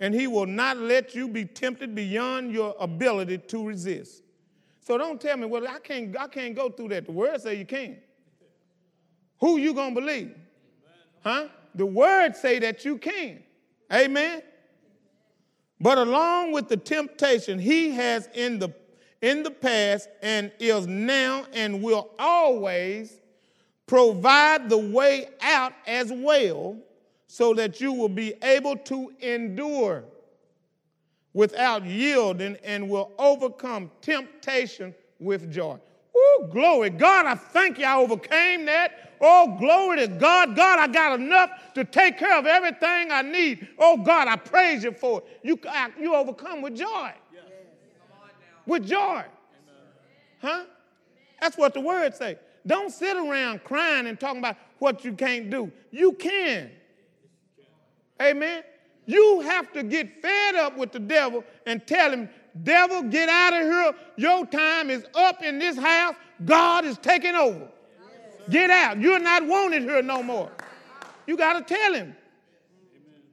[0.00, 4.24] and he will not let you be tempted beyond your ability to resist.
[4.80, 7.06] So don't tell me, well, I can't, I can't go through that.
[7.06, 7.98] The word say you can.
[9.38, 10.34] Who you gonna believe?
[11.22, 11.46] Huh?
[11.76, 13.44] The word say that you can.
[13.92, 14.42] Amen.
[15.80, 18.74] But along with the temptation he has in the
[19.22, 23.20] in the past and is now and will always
[23.86, 26.76] provide the way out as well
[27.30, 30.02] so that you will be able to endure
[31.32, 35.78] without yielding and will overcome temptation with joy.
[36.12, 36.90] Oh, glory.
[36.90, 39.12] God, I thank you I overcame that.
[39.20, 40.56] Oh, glory to God.
[40.56, 43.68] God, I got enough to take care of everything I need.
[43.78, 45.38] Oh, God, I praise you for it.
[45.44, 45.56] You,
[46.00, 47.12] you overcome with joy.
[48.66, 49.22] with joy.
[50.42, 50.64] Huh?
[51.40, 52.40] That's what the word say.
[52.66, 55.70] Don't sit around crying and talking about what you can't do.
[55.92, 56.72] You can.
[58.20, 58.62] Amen.
[59.06, 62.28] You have to get fed up with the devil and tell him,
[62.62, 63.94] devil, get out of here.
[64.16, 66.14] Your time is up in this house.
[66.44, 67.68] God is taking over.
[68.50, 69.00] Get out.
[69.00, 70.50] You're not wanted here no more.
[71.26, 72.14] You got to tell him.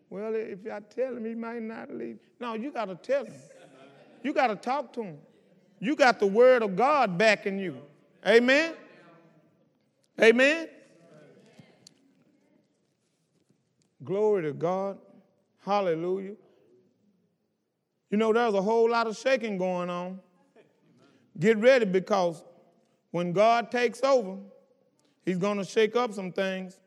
[0.10, 2.20] Well, if I tell him, he might not leave.
[2.40, 3.34] No, you got to tell him.
[4.24, 5.18] You got to talk to him.
[5.80, 7.78] You got the word of God backing you.
[8.26, 8.74] Amen.
[10.22, 10.70] Amen.
[14.04, 14.98] Glory to God.
[15.66, 16.36] Hallelujah.
[18.10, 20.20] You know, there's a whole lot of shaking going on.
[21.40, 22.44] Get ready because
[23.12, 24.38] when God takes over,
[25.26, 26.80] He's going to shake up some things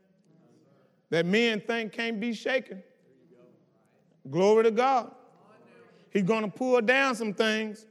[1.11, 2.82] that men think can't be shaken.
[4.30, 5.11] Glory to God.
[6.11, 7.86] He's going to pull down some things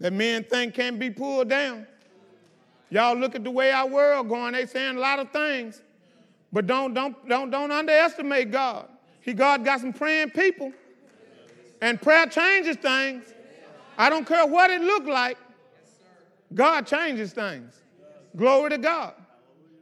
[0.00, 1.86] that men think can't be pulled down.
[2.90, 5.82] Y'all look at the way our world going, they saying a lot of things.
[6.52, 8.88] But don't, don't, don't, don't underestimate God.
[9.20, 10.72] He God got some praying people.
[11.80, 13.34] And prayer changes things.
[13.96, 15.36] I don't care what it looked like.
[16.54, 17.74] God changes things.
[18.36, 19.14] Glory to God.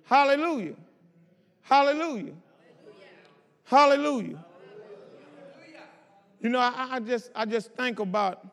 [0.04, 0.74] Hallelujah.
[1.62, 2.32] Hallelujah.
[3.64, 4.44] Hallelujah.
[6.40, 8.46] You know, I, I, just I just think about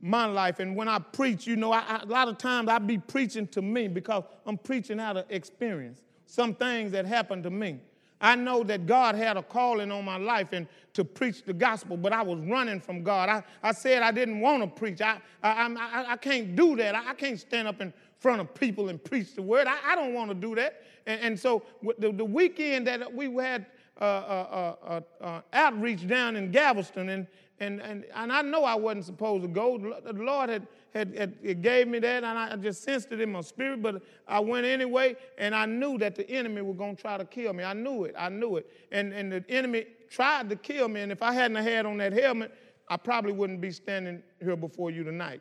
[0.00, 2.78] my life, and when I preach, you know, I, I, a lot of times I
[2.78, 6.00] be preaching to me because I'm preaching out of experience.
[6.30, 7.80] Some things that happened to me.
[8.20, 11.96] I know that God had a calling on my life and to preach the gospel,
[11.96, 13.28] but I was running from God.
[13.28, 15.00] I, I said I didn't want to preach.
[15.00, 16.94] I, I, I, I can't do that.
[16.94, 19.66] I, I can't stand up in front of people and preach the word.
[19.66, 20.84] I, I don't want to do that.
[21.04, 21.64] And, and so
[21.98, 23.66] the, the weekend that we had
[24.00, 27.26] uh, uh, uh, uh, outreach down in Galveston, and,
[27.58, 29.78] and, and, and I know I wasn't supposed to go.
[29.78, 33.40] The Lord had, had, had gave me that, and I just sensed it in my
[33.42, 37.16] spirit, but I went anyway, and I knew that the enemy was going to try
[37.16, 37.64] to kill me.
[37.64, 38.14] I knew it.
[38.18, 38.66] I knew it.
[38.90, 42.12] And, and the enemy tried to kill me, and if I hadn't had on that
[42.12, 42.52] helmet,
[42.88, 45.40] I probably wouldn't be standing here before you tonight,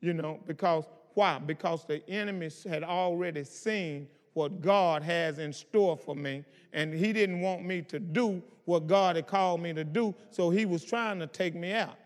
[0.00, 1.38] you know, because why?
[1.38, 6.44] Because the enemy had already seen what God has in store for me.
[6.72, 10.50] And he didn't want me to do what God had called me to do, so
[10.50, 11.96] he was trying to take me out.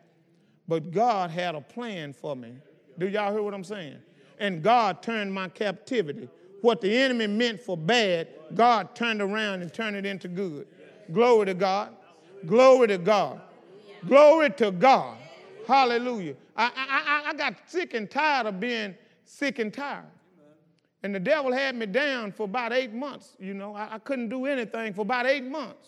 [0.66, 2.52] But God had a plan for me.
[2.98, 3.98] Do y'all hear what I'm saying?
[4.38, 6.28] And God turned my captivity.
[6.60, 10.66] What the enemy meant for bad, God turned around and turned it into good.
[11.12, 11.94] Glory to God.
[12.46, 13.40] Glory to God.
[14.06, 15.16] Glory to God.
[15.66, 16.34] Hallelujah.
[16.56, 18.94] I, I, I got sick and tired of being
[19.24, 20.06] sick and tired.
[21.02, 23.36] And the devil had me down for about eight months.
[23.38, 25.86] You know, I, I couldn't do anything for about eight months.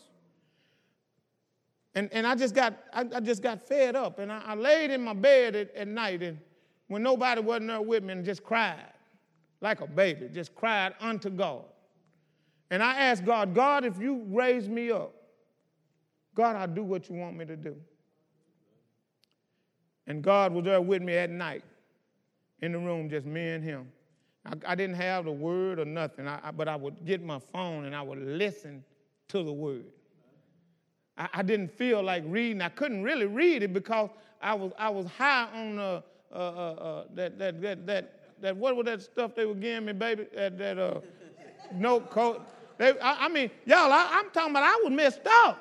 [1.95, 4.21] And, and I just got I, I just got fed up.
[4.21, 6.39] And I, I laid in my bed at, at, night and
[6.91, 8.93] when nobody wasn't there with me and just cried
[9.61, 11.62] like a baby, just cried unto God.
[12.68, 15.14] And I asked God, God, if you raise me up,
[16.34, 17.76] God, I'll do what you want me to do.
[20.09, 21.62] And God was there with me at night
[22.61, 23.86] in the room, just me and him.
[24.45, 27.84] I, I didn't have the word or nothing, I, but I would get my phone
[27.84, 28.82] and I would listen
[29.28, 29.84] to the word.
[31.16, 32.62] I, I, didn't feel like reading.
[32.62, 34.11] I couldn't really read it because
[34.43, 36.01] I was, I was high on uh,
[36.33, 39.87] uh, uh, uh that, that, that, that, that, what was that stuff they were giving
[39.87, 40.26] me, baby?
[40.35, 41.01] That, that uh,
[41.74, 42.41] Norco.
[42.78, 45.59] They, I, I, mean, y'all, I, I'm talking about I was messed up.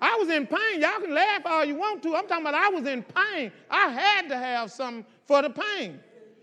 [0.00, 0.80] I was in pain.
[0.80, 2.14] Y'all can laugh all you want to.
[2.16, 3.52] I'm talking about I was in pain.
[3.70, 6.00] I had to have something for the pain.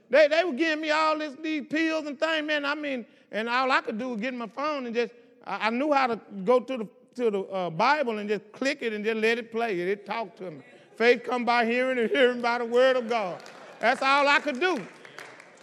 [0.10, 2.66] They, they were giving me all this, these pills and things, man.
[2.66, 5.12] I mean, and all I could do was get my phone and just,
[5.46, 8.82] I, I knew how to go to the, to the uh, Bible and just click
[8.82, 9.80] it and just let it play.
[9.80, 10.62] It, it talked to me.
[10.96, 13.42] Faith come by hearing and hearing by the word of God.
[13.84, 14.82] That's all I could do,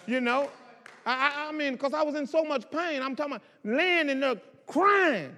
[0.06, 0.50] you know.
[1.06, 3.00] I, I mean, because I was in so much pain.
[3.00, 4.34] I'm talking about laying in there
[4.66, 5.34] crying.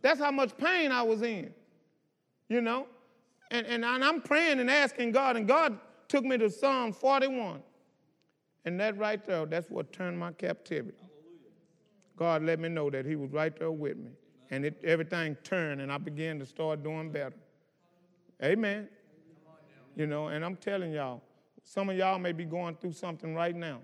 [0.00, 1.52] That's how much pain I was in,
[2.48, 2.86] you know.
[3.50, 7.60] And, and I'm praying and asking God, and God took me to Psalm 41.
[8.64, 10.96] And that right there, that's what turned my captivity.
[12.16, 14.12] God let me know that He was right there with me.
[14.52, 17.34] And it, everything turned, and I began to start doing better.
[18.40, 18.88] Amen.
[19.96, 21.20] You know, and I'm telling y'all,
[21.64, 23.80] some of y'all may be going through something right now,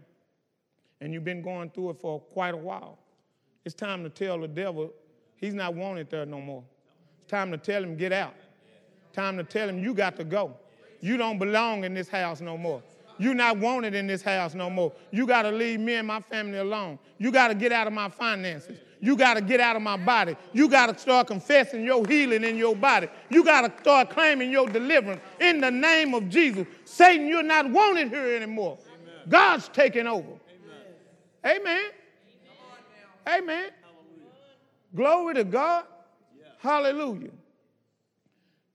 [1.00, 2.98] and you've been going through it for quite a while.
[3.64, 4.92] It's time to tell the devil
[5.36, 6.62] he's not wanted there no more.
[7.18, 8.34] It's time to tell him, get out.
[9.12, 10.54] Time to tell him, you got to go.
[11.00, 12.82] You don't belong in this house no more.
[13.18, 14.92] You're not wanted in this house no more.
[15.10, 16.98] You got to leave me and my family alone.
[17.18, 18.78] You got to get out of my finances.
[19.00, 20.36] You got to get out of my body.
[20.52, 23.08] You got to start confessing your healing in your body.
[23.30, 26.66] You got to start claiming your deliverance in the name of Jesus.
[26.84, 28.78] Satan, you're not wanted here anymore.
[28.82, 29.14] Amen.
[29.28, 30.32] God's taking over.
[31.44, 31.60] Amen.
[31.60, 31.90] Amen.
[33.26, 33.70] Amen.
[34.94, 35.84] Glory to God.
[36.58, 37.30] Hallelujah.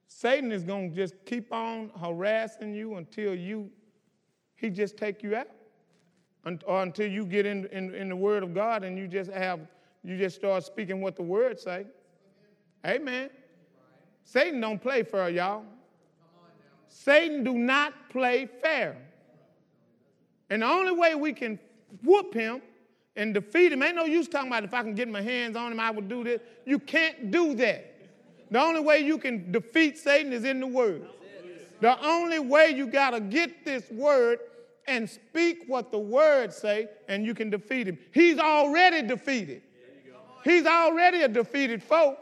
[0.08, 3.70] Satan is going to just keep on harassing you until you,
[4.56, 5.48] he just take you out.
[6.64, 9.60] Or until you get in, in, in the word of God and you just have,
[10.06, 11.84] you just start speaking what the word say.
[12.86, 13.28] Amen.
[14.22, 15.64] Satan don't play fair, y'all.
[16.88, 18.96] Satan do not play fair.
[20.48, 21.58] And the only way we can
[22.04, 22.62] whoop him
[23.16, 25.72] and defeat him, ain't no use talking about if I can get my hands on
[25.72, 26.40] him, I would do this.
[26.64, 27.92] You can't do that.
[28.52, 31.04] The only way you can defeat Satan is in the word.
[31.80, 34.38] The only way you got to get this word
[34.86, 37.98] and speak what the word say and you can defeat him.
[38.12, 39.62] He's already defeated.
[40.46, 42.16] He's already a defeated foe.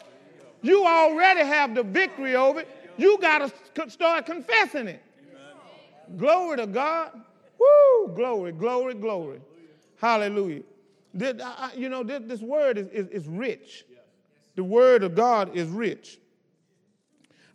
[0.63, 2.69] You already have the victory over it.
[2.97, 5.03] You got to start confessing it.
[6.17, 7.21] Glory to God.
[7.59, 8.15] Woo!
[8.15, 9.41] Glory, glory, glory.
[10.01, 10.63] Hallelujah.
[11.13, 13.85] This, I, you know, this, this word is, is, is rich.
[14.57, 16.19] The word of God is rich.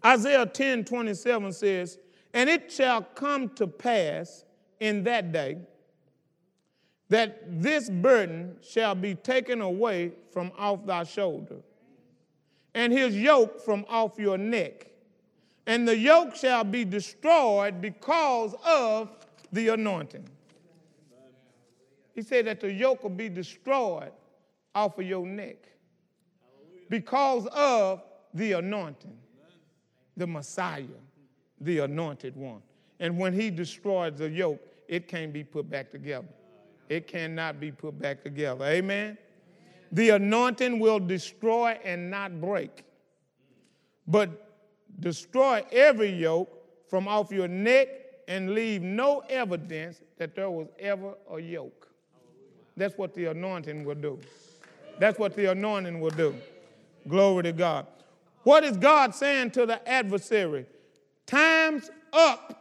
[0.06, 1.98] Isaiah 10 27 says,
[2.32, 4.46] And it shall come to pass
[4.80, 5.58] in that day
[7.10, 11.58] that this burden shall be taken away from off thy shoulder,
[12.74, 14.86] and his yoke from off your neck.
[15.66, 19.10] And the yoke shall be destroyed because of
[19.52, 20.28] the anointing.
[22.16, 24.12] He said that the yoke will be destroyed
[24.74, 25.58] off of your neck
[26.90, 28.04] because of
[28.34, 29.18] the anointing,
[30.18, 30.84] the Messiah,
[31.62, 32.62] the anointed one.
[33.00, 36.28] And when he destroys the yoke, it can't be put back together.
[36.90, 38.66] It cannot be put back together.
[38.66, 39.18] Amen?
[39.92, 42.84] The anointing will destroy and not break,
[44.08, 44.30] but
[45.00, 46.52] destroy every yoke
[46.90, 47.88] from off your neck
[48.28, 51.88] and leave no evidence that there was ever a yoke.
[52.76, 54.20] That's what the anointing will do.
[55.00, 56.36] That's what the anointing will do.
[57.08, 57.88] Glory to God.
[58.44, 60.66] What is God saying to the adversary?
[61.26, 62.59] Time's up.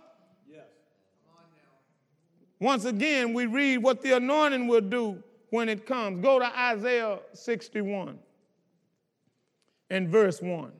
[2.60, 6.22] Once again, we read what the anointing will do when it comes.
[6.22, 8.18] Go to Isaiah 61
[9.90, 10.72] and verse 1.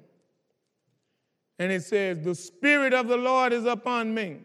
[1.59, 4.39] And it says, The Spirit of the Lord is upon me,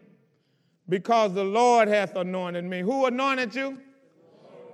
[0.88, 2.80] because the Lord hath anointed me.
[2.80, 3.78] Who anointed you?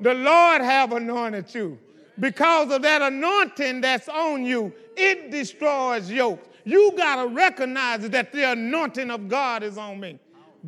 [0.01, 1.79] The Lord have anointed you.
[2.19, 6.49] Because of that anointing that's on you, it destroys yokes.
[6.65, 10.19] You got to recognize that the anointing of God is on me.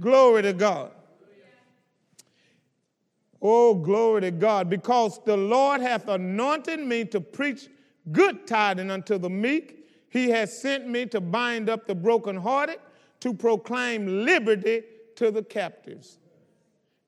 [0.01, 0.91] Glory to God.
[3.43, 4.71] Oh, glory to God.
[4.71, 7.69] Because the Lord hath anointed me to preach
[8.13, 9.89] good tidings unto the meek.
[10.09, 12.79] He has sent me to bind up the brokenhearted,
[13.21, 14.85] to proclaim liberty
[15.17, 16.19] to the captives,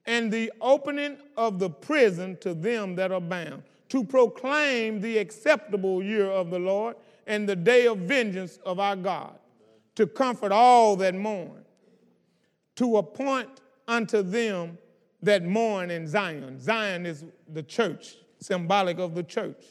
[0.07, 6.03] and the opening of the prison to them that are bound, to proclaim the acceptable
[6.03, 9.35] year of the Lord and the day of vengeance of our God,
[9.97, 11.65] to comfort all that mourn,
[12.77, 14.79] to appoint unto them
[15.25, 16.61] that mourn in Zion.
[16.61, 19.65] Zion is the church, symbolic of the church.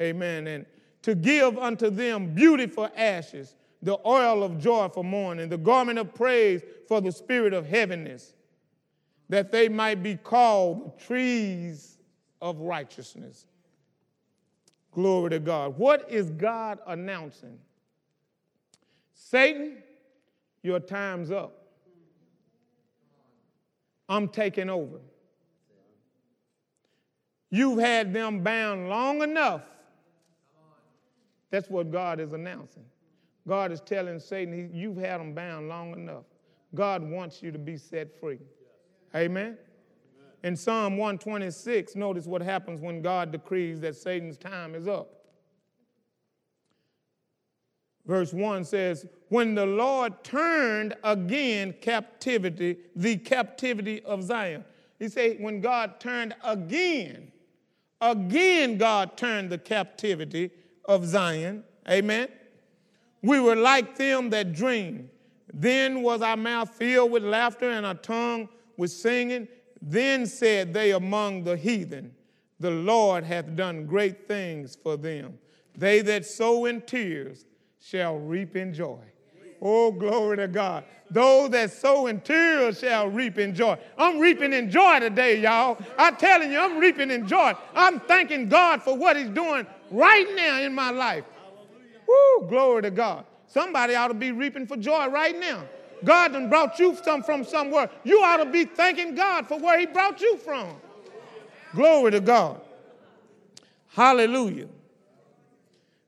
[0.00, 0.46] Amen.
[0.46, 0.66] And
[1.02, 6.14] to give unto them beautiful ashes, the oil of joy for mourning, the garment of
[6.14, 8.32] praise for the spirit of heaviness,
[9.28, 11.98] that they might be called trees
[12.40, 13.46] of righteousness.
[14.92, 15.76] Glory to God.
[15.76, 17.58] What is God announcing?
[19.12, 19.78] Satan,
[20.62, 21.63] your time's up.
[24.08, 25.00] I'm taking over.
[27.50, 29.62] You've had them bound long enough.
[31.50, 32.84] That's what God is announcing.
[33.46, 36.24] God is telling Satan, You've had them bound long enough.
[36.74, 38.38] God wants you to be set free.
[39.14, 39.56] Amen.
[40.42, 45.23] In Psalm 126, notice what happens when God decrees that Satan's time is up.
[48.06, 54.64] Verse 1 says, When the Lord turned again captivity, the captivity of Zion.
[54.98, 57.32] He said, When God turned again,
[58.00, 60.50] again God turned the captivity
[60.84, 61.64] of Zion.
[61.88, 62.28] Amen.
[63.22, 65.10] We were like them that dream.
[65.52, 69.48] Then was our mouth filled with laughter and our tongue with singing.
[69.80, 72.14] Then said they among the heathen,
[72.60, 75.38] The Lord hath done great things for them.
[75.76, 77.46] They that sow in tears
[77.84, 78.98] shall reap in joy.
[79.60, 80.84] Oh, glory to God.
[81.10, 83.78] Those that sow in tears shall reap in joy.
[83.98, 85.78] I'm reaping in joy today, y'all.
[85.98, 87.52] I'm telling you, I'm reaping in joy.
[87.74, 91.24] I'm thanking God for what He's doing right now in my life.
[92.08, 93.26] Woo, glory to God.
[93.46, 95.64] Somebody ought to be reaping for joy right now.
[96.04, 97.90] God done brought you some from somewhere.
[98.02, 100.74] You ought to be thanking God for where He brought you from.
[101.74, 102.60] Glory to God.
[103.88, 104.68] Hallelujah.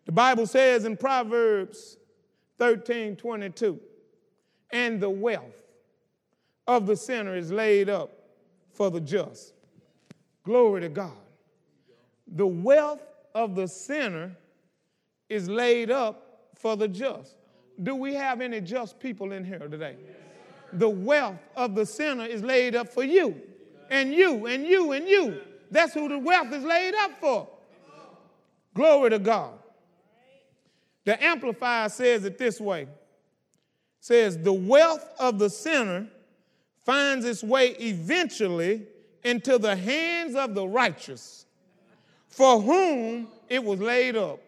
[0.06, 1.98] The Bible says in Proverbs
[2.58, 3.78] 13 22,
[4.70, 5.42] and the wealth
[6.66, 8.12] of the sinner is laid up
[8.72, 9.52] for the just.
[10.44, 11.10] Glory to God.
[12.28, 13.02] The wealth
[13.34, 14.36] of the sinner
[15.28, 17.36] is laid up for the just.
[17.82, 19.96] Do we have any just people in here today?
[20.72, 23.40] The wealth of the sinner is laid up for you,
[23.90, 25.40] and you, and you, and you.
[25.70, 27.48] That's who the wealth is laid up for.
[28.74, 29.58] Glory to God.
[31.06, 32.88] The Amplified says it this way
[34.00, 36.08] says, The wealth of the sinner
[36.84, 38.82] finds its way eventually
[39.22, 41.46] into the hands of the righteous,
[42.28, 44.40] for whom it was laid up.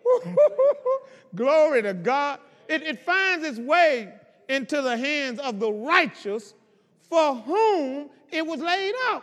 [1.37, 2.41] Glory to God.
[2.69, 4.13] It, it finds its way
[4.49, 6.55] into the hands of the righteous,
[7.03, 9.23] for whom it was laid up.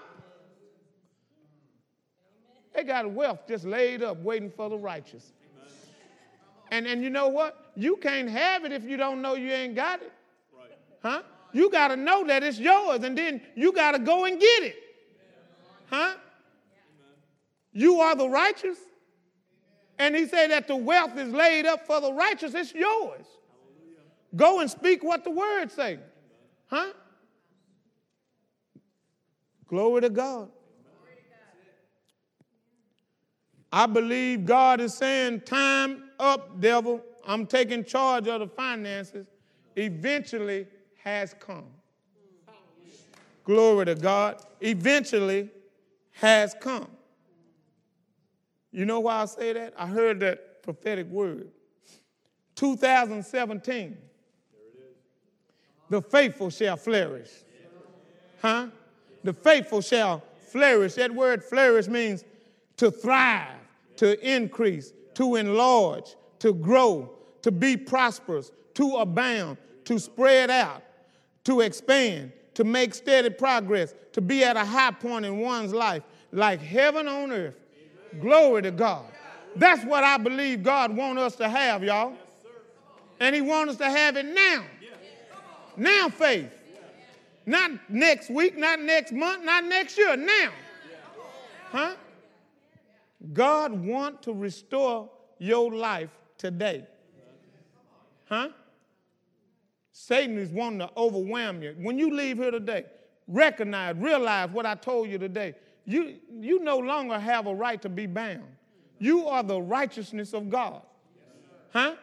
[2.74, 5.34] They got wealth just laid up waiting for the righteous.
[6.76, 7.72] And, and you know what?
[7.78, 10.12] You can't have it if you don't know you ain't got it.
[11.02, 11.22] Huh?
[11.54, 14.64] You got to know that it's yours, and then you got to go and get
[14.64, 14.76] it.
[15.90, 16.16] Huh?
[17.72, 18.78] You are the righteous.
[20.00, 23.26] And he said that the wealth is laid up for the righteous, it's yours.
[24.36, 25.98] Go and speak what the word say.
[26.68, 26.92] Huh?
[29.68, 30.50] Glory to God.
[33.72, 37.02] I believe God is saying, Time up, devil.
[37.26, 39.28] I'm taking charge of the finances.
[39.76, 40.68] Eventually
[41.04, 41.66] has come.
[43.44, 44.42] Glory to God.
[44.62, 45.50] Eventually
[46.14, 46.88] has come.
[48.72, 49.74] You know why I say that?
[49.78, 51.50] I heard that prophetic word.
[52.56, 53.98] 2017.
[55.90, 57.30] The faithful shall flourish.
[58.42, 58.68] Huh?
[59.24, 60.96] The faithful shall flourish.
[60.96, 62.24] That word flourish means
[62.78, 63.56] to thrive
[63.98, 67.12] to increase, to enlarge, to grow,
[67.42, 70.84] to be prosperous, to abound, to spread out,
[71.44, 76.04] to expand, to make steady progress, to be at a high point in one's life,
[76.32, 77.56] like heaven on earth.
[78.22, 79.06] Glory to God.
[79.56, 82.14] That's what I believe God wants us to have, y'all.
[83.20, 84.64] And He wants us to have it now.
[85.78, 86.50] Now, faith.
[87.46, 90.52] Not next week, not next month, not next year, now.
[91.72, 91.96] Huh?
[93.34, 95.10] God want to restore
[95.40, 96.86] your life today.
[98.26, 98.50] Huh?
[99.92, 101.76] Satan is wanting to overwhelm you.
[101.80, 102.86] When you leave here today,
[103.28, 105.56] recognize, realize what I told you today.
[105.86, 108.44] You, you no longer have a right to be bound.
[109.00, 110.82] You are the righteousness of God.
[111.72, 111.96] Huh?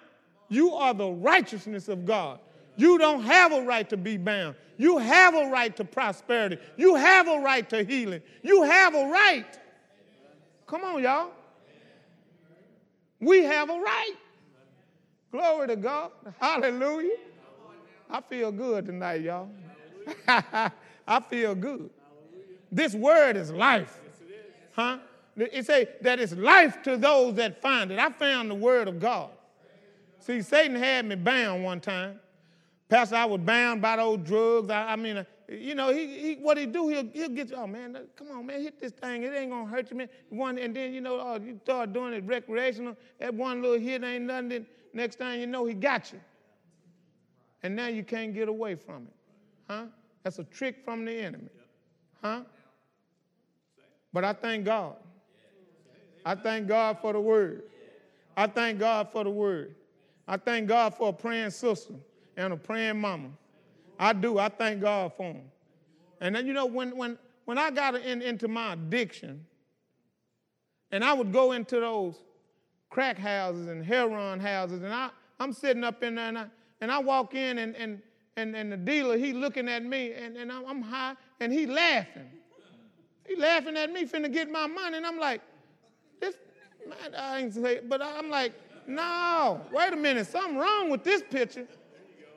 [0.48, 2.38] You are the righteousness of God.
[2.76, 4.56] You don't have a right to be bound.
[4.78, 6.58] You have a right to prosperity.
[6.76, 8.22] You have a right to healing.
[8.42, 9.58] You have a right
[10.72, 11.28] Come on, y'all.
[13.20, 14.14] We have a right.
[15.30, 16.12] Glory to God.
[16.40, 17.18] Hallelujah.
[18.08, 19.50] I feel good tonight, y'all.
[20.26, 21.90] I feel good.
[22.70, 24.00] This word is life.
[24.72, 24.96] Huh?
[25.36, 27.98] It say that it's life to those that find it.
[27.98, 29.28] I found the word of God.
[30.20, 32.18] See, Satan had me bound one time.
[32.88, 34.70] Pastor, I was bound by those drugs.
[34.70, 35.26] I, I mean,
[35.58, 38.46] you know, he, he what he do, he'll, he'll get you, oh man, come on,
[38.46, 39.22] man, hit this thing.
[39.22, 40.08] It ain't gonna hurt you, man.
[40.28, 42.96] One, and then, you know, oh, you start doing it recreational.
[43.18, 44.48] That one little hit ain't nothing.
[44.48, 46.20] Then next time you know, he got you.
[47.62, 49.14] And now you can't get away from it.
[49.68, 49.84] Huh?
[50.22, 51.48] That's a trick from the enemy.
[52.22, 52.42] Huh?
[54.12, 54.96] But I thank God.
[56.24, 57.64] I thank God for the word.
[58.36, 59.74] I thank God for the word.
[60.26, 61.94] I thank God for a praying sister
[62.36, 63.30] and a praying mama.
[63.98, 64.38] I do.
[64.38, 65.42] I thank God for them.
[66.20, 69.44] And then, you know, when, when, when I got in, into my addiction,
[70.90, 72.16] and I would go into those
[72.90, 76.46] crack houses and heroin houses, and I, I'm sitting up in there, and I,
[76.80, 78.00] and I walk in, and, and,
[78.36, 82.30] and, and the dealer, he looking at me, and, and I'm high, and he laughing.
[83.26, 85.40] He laughing at me, finna get my money, and I'm like,
[86.20, 86.36] this,
[87.18, 88.52] I ain't say, but I'm like,
[88.86, 91.66] no, wait a minute, something wrong with this picture.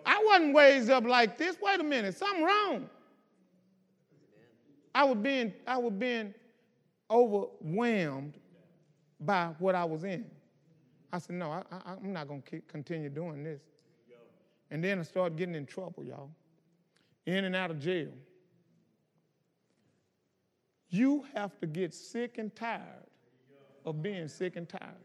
[0.05, 1.57] I wasn't raised up like this.
[1.61, 2.89] Wait a minute, something wrong.
[4.93, 6.33] I was being, I was being
[7.09, 8.37] overwhelmed
[9.19, 10.25] by what I was in.
[11.11, 13.61] I said, no, I, am not going to continue doing this.
[14.71, 16.29] And then I started getting in trouble, y'all.
[17.25, 18.11] In and out of jail.
[20.89, 22.81] You have to get sick and tired
[23.85, 24.95] of being sick and tired.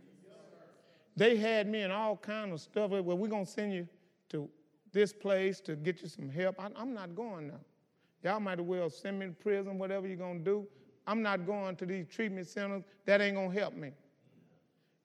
[1.17, 2.91] They had me in all kind of stuff.
[2.91, 3.89] Well, we're going to send you
[4.31, 4.49] to
[4.93, 6.57] this place to get you some help.
[6.59, 7.61] I, am not going now.
[8.23, 10.67] Y'all might as well send me to prison, whatever you're going to do.
[11.07, 12.83] I'm not going to these treatment centers.
[13.07, 13.93] That ain't going to help me.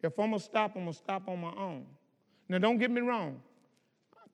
[0.03, 1.86] If I'm going to stop, I'm going to stop on my own.
[2.49, 3.41] Now, don't get me wrong.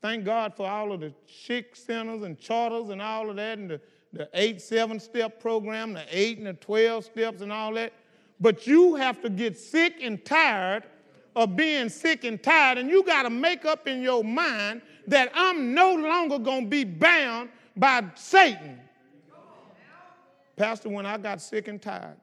[0.01, 3.69] Thank God for all of the chic centers and charters and all of that, and
[3.69, 3.81] the,
[4.11, 7.93] the eight, seven step program, the eight and the 12 steps and all that.
[8.39, 10.83] But you have to get sick and tired
[11.35, 15.31] of being sick and tired, and you got to make up in your mind that
[15.33, 18.79] I'm no longer going to be bound by Satan.
[20.55, 22.17] Pastor, when I got sick and tired,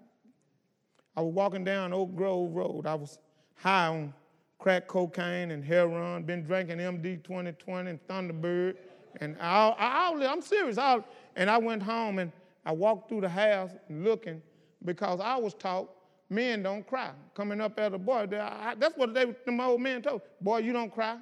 [1.16, 2.86] I was walking down Oak Grove Road.
[2.86, 3.18] I was
[3.56, 4.14] high on
[4.58, 8.76] crack cocaine and heroin, been drinking MD 2020 and Thunderbird.
[9.20, 10.78] And I, I, I'm serious.
[10.78, 11.02] I,
[11.36, 12.30] and I went home and
[12.64, 14.42] I walked through the house looking
[14.84, 15.90] because I was taught
[16.28, 17.10] men don't cry.
[17.34, 20.22] Coming up as a boy, I, that's what they, my old men told.
[20.40, 21.16] Boy, you don't cry.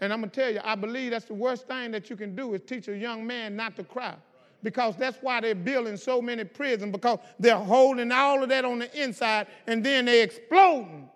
[0.00, 2.54] And I'm gonna tell you, I believe that's the worst thing that you can do
[2.54, 4.14] is teach a young man not to cry.
[4.62, 8.78] Because that's why they're building so many prisons, because they're holding all of that on
[8.78, 11.08] the inside and then they're exploding.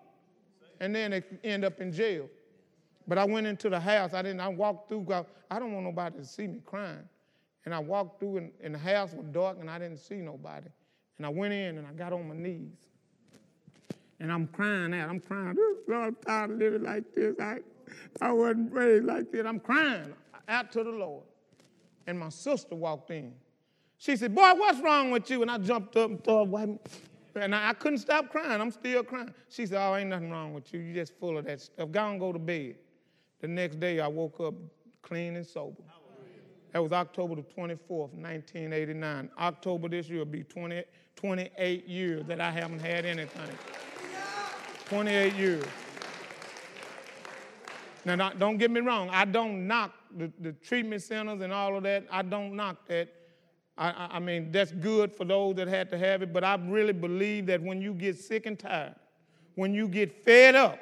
[0.79, 2.29] And then they end up in jail.
[3.07, 4.13] But I went into the house.
[4.13, 5.07] I didn't, I walked through,
[5.49, 7.07] I don't want nobody to see me crying.
[7.65, 10.67] And I walked through and, and the house was dark and I didn't see nobody.
[11.17, 12.77] And I went in and I got on my knees.
[14.19, 15.09] And I'm crying out.
[15.09, 15.55] I'm crying.
[15.87, 17.35] Lord, I'm tired of living like this.
[17.39, 17.57] I,
[18.21, 19.45] I wasn't raised like that.
[19.45, 20.13] I'm crying
[20.47, 21.23] out to the Lord.
[22.05, 23.33] And my sister walked in.
[23.97, 25.41] She said, Boy, what's wrong with you?
[25.41, 26.79] And I jumped up and started wiping.
[27.35, 28.61] And I, I couldn't stop crying.
[28.61, 29.33] I'm still crying.
[29.49, 30.79] She said, Oh, ain't nothing wrong with you.
[30.79, 31.91] You're just full of that stuff.
[31.91, 32.75] Go and go to bed.
[33.39, 34.53] The next day, I woke up
[35.01, 35.83] clean and sober.
[36.73, 39.29] That was October the 24th, 1989.
[39.39, 40.83] October this year will be 20,
[41.15, 43.57] 28 years that I haven't had anything.
[44.85, 45.63] 28 years.
[48.15, 49.09] Now, don't get me wrong.
[49.09, 52.05] I don't knock the, the treatment centers and all of that.
[52.09, 53.09] I don't knock that.
[53.77, 56.93] I, I, mean, that's good for those that had to have it, but I really
[56.93, 58.95] believe that when you get sick and tired,
[59.55, 60.79] when you get fed up,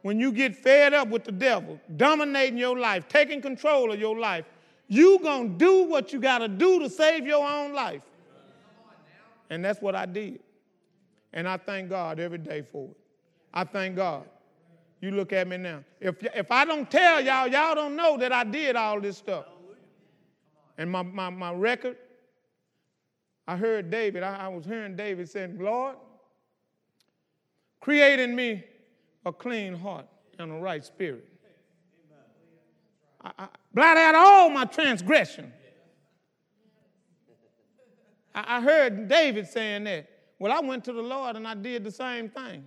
[0.00, 4.18] when you get fed up with the devil dominating your life, taking control of your
[4.18, 4.46] life,
[4.88, 8.02] you going to do what you got to do to save your own life.
[9.50, 10.40] And that's what I did.
[11.34, 12.96] And I thank God every day for it.
[13.52, 14.24] I thank God.
[15.04, 15.84] You look at me now.
[16.00, 19.44] If, if I don't tell y'all, y'all don't know that I did all this stuff.
[20.78, 21.98] And my, my, my record,
[23.46, 25.96] I heard David, I, I was hearing David saying, Lord,
[27.82, 28.64] create in me
[29.26, 30.06] a clean heart
[30.38, 31.28] and a right spirit.
[33.22, 35.52] I, I, blot out all my transgression.
[38.34, 40.08] I, I heard David saying that.
[40.38, 42.64] Well, I went to the Lord and I did the same thing.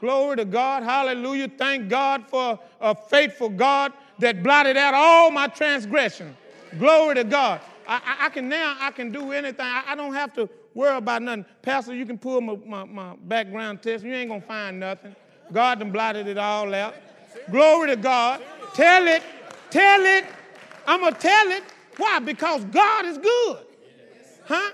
[0.00, 0.82] Glory to God.
[0.82, 1.48] Hallelujah.
[1.48, 6.36] Thank God for a faithful God that blotted out all my transgression.
[6.78, 7.60] Glory to God.
[7.86, 9.66] I, I, I can now, I can do anything.
[9.66, 11.44] I, I, don't have to worry about nothing.
[11.62, 14.04] Pastor, you can pull my, my, my background test.
[14.04, 15.14] You ain't going to find nothing.
[15.52, 16.94] God done blotted it all out.
[17.50, 18.42] Glory to God.
[18.74, 19.22] Tell it.
[19.70, 20.24] Tell it.
[20.86, 21.64] I'm going to tell it.
[21.96, 22.20] Why?
[22.20, 23.58] Because God is good.
[24.46, 24.70] Huh?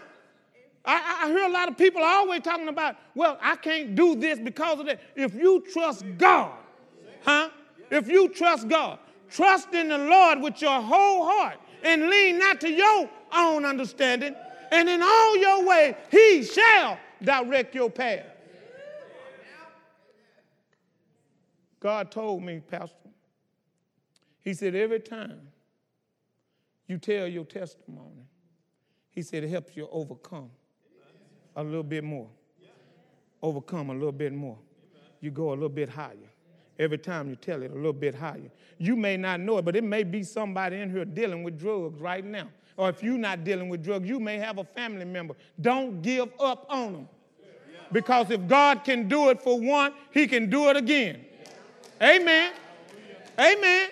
[0.86, 4.38] I, I, hear a lot of people always talking about, well, I can't do this
[4.38, 5.00] because of that.
[5.16, 6.52] If you trust God,
[7.24, 7.50] huh?
[7.90, 12.60] If you trust God, trust in the Lord with your whole heart and lean not
[12.60, 14.34] to your own understanding,
[14.70, 18.24] and in all your way, He shall direct your path.
[21.80, 23.10] God told me, Pastor,
[24.42, 25.48] He said, every time
[26.86, 28.28] you tell your testimony,
[29.10, 30.50] He said, it helps you overcome
[31.56, 32.28] a little bit more,
[33.42, 34.58] overcome a little bit more.
[35.20, 36.30] You go a little bit higher.
[36.78, 38.50] Every time you tell it a little bit higher.
[38.78, 41.98] You may not know it, but it may be somebody in here dealing with drugs
[42.00, 42.48] right now.
[42.76, 45.34] Or if you're not dealing with drugs, you may have a family member.
[45.58, 47.08] Don't give up on them.
[47.90, 51.24] Because if God can do it for one, He can do it again.
[52.02, 52.52] Amen.
[53.38, 53.88] Amen.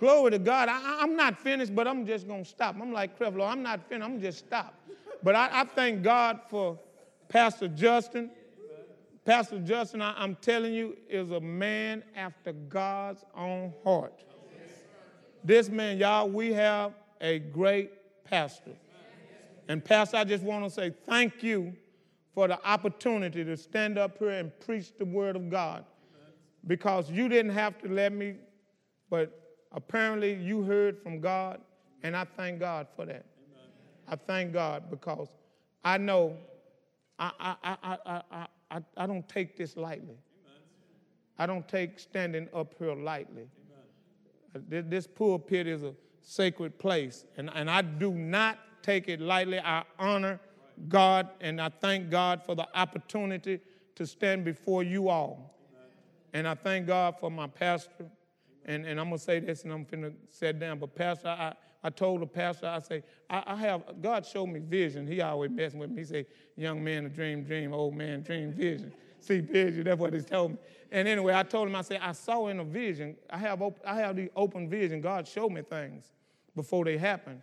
[0.00, 0.68] Glory to God.
[0.68, 2.76] I, am not finished, but I'm just going to stop.
[2.80, 3.48] I'm like Crevlo.
[3.48, 4.10] I'm not finished.
[4.10, 4.74] I'm just stop.
[5.24, 6.78] But I, I thank God for
[7.28, 8.30] Pastor Justin.
[9.24, 14.22] Pastor Justin, I, am telling you, is a man after God's own heart.
[15.42, 17.90] This man, y'all, we have a great
[18.24, 18.72] pastor.
[19.66, 21.72] And, Pastor, I just want to say thank you
[22.34, 25.86] for the opportunity to stand up here and preach the word of God
[26.66, 28.34] because you didn't have to let me
[29.08, 31.62] But apparently you heard from God,
[32.02, 33.24] and I thank God for that.
[34.08, 35.28] I thank God because
[35.84, 36.36] I know
[37.18, 40.16] I, I, I, I, I, I, don't take this lightly.
[41.38, 43.46] I don't take standing up here lightly.
[44.68, 49.58] This, this pulpit is a sacred place, and, and I do not take it lightly.
[49.58, 50.40] I honor
[50.88, 53.60] God, and I thank God for the opportunity
[53.94, 55.54] to stand before you all.
[56.32, 58.06] And I thank God for my pastor.
[58.64, 60.78] And, and I'm going to say this, and I'm going to sit down.
[60.78, 61.54] But, Pastor, I,
[61.84, 65.06] I told the pastor, I say, I, I have, God showed me vision.
[65.06, 65.98] He always messing with me.
[65.98, 66.26] He say,
[66.56, 68.92] young man, a dream, dream, old man, dream, vision.
[69.20, 70.58] See vision, that's what he told me.
[70.90, 73.80] And anyway, I told him, I said, I saw in a vision, I have, op-
[73.86, 75.02] I have the open vision.
[75.02, 76.12] God showed me things
[76.56, 77.42] before they happen.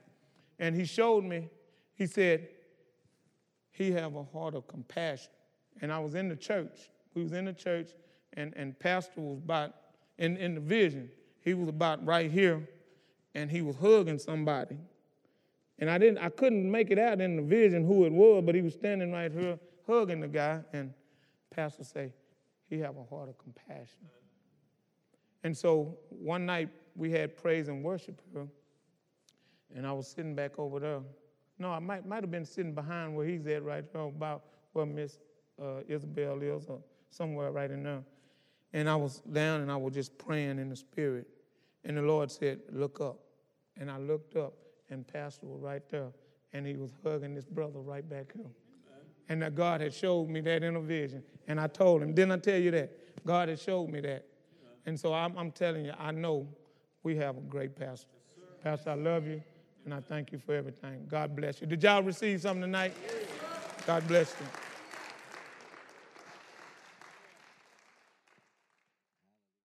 [0.59, 1.49] And he showed me,
[1.93, 2.47] he said,
[3.71, 5.31] he have a heart of compassion.
[5.81, 6.89] And I was in the church.
[7.13, 7.91] We was in the church,
[8.33, 9.73] and, and pastor was about,
[10.17, 11.09] in, in the vision,
[11.41, 12.67] he was about right here,
[13.35, 14.77] and he was hugging somebody.
[15.79, 18.55] And I didn't, I couldn't make it out in the vision who it was, but
[18.55, 19.57] he was standing right here
[19.87, 20.93] hugging the guy, and
[21.49, 22.13] pastor say,
[22.69, 24.07] he have a heart of compassion.
[25.43, 28.47] And so one night we had praise and worship here,
[29.75, 30.99] and I was sitting back over there.
[31.57, 34.85] No, I might, might have been sitting behind where he's at right there, about where
[34.85, 35.19] Miss
[35.61, 36.79] uh, Isabel is, or
[37.09, 38.03] somewhere right in there.
[38.73, 41.27] And I was down and I was just praying in the spirit.
[41.83, 43.19] And the Lord said, Look up.
[43.77, 44.53] And I looked up,
[44.89, 46.09] and Pastor was right there,
[46.53, 48.51] and he was hugging his brother right back here.
[49.29, 51.23] And that God had showed me that in a vision.
[51.47, 53.25] And I told him, didn't I tell you that?
[53.25, 54.25] God had showed me that.
[54.85, 56.47] And so I'm, I'm telling you, I know
[57.03, 58.09] we have a great pastor.
[58.63, 59.41] Pastor, I love you,
[59.85, 61.05] and I thank you for everything.
[61.07, 61.67] God bless you.
[61.67, 62.93] Did y'all receive something tonight?
[63.87, 64.70] God bless you.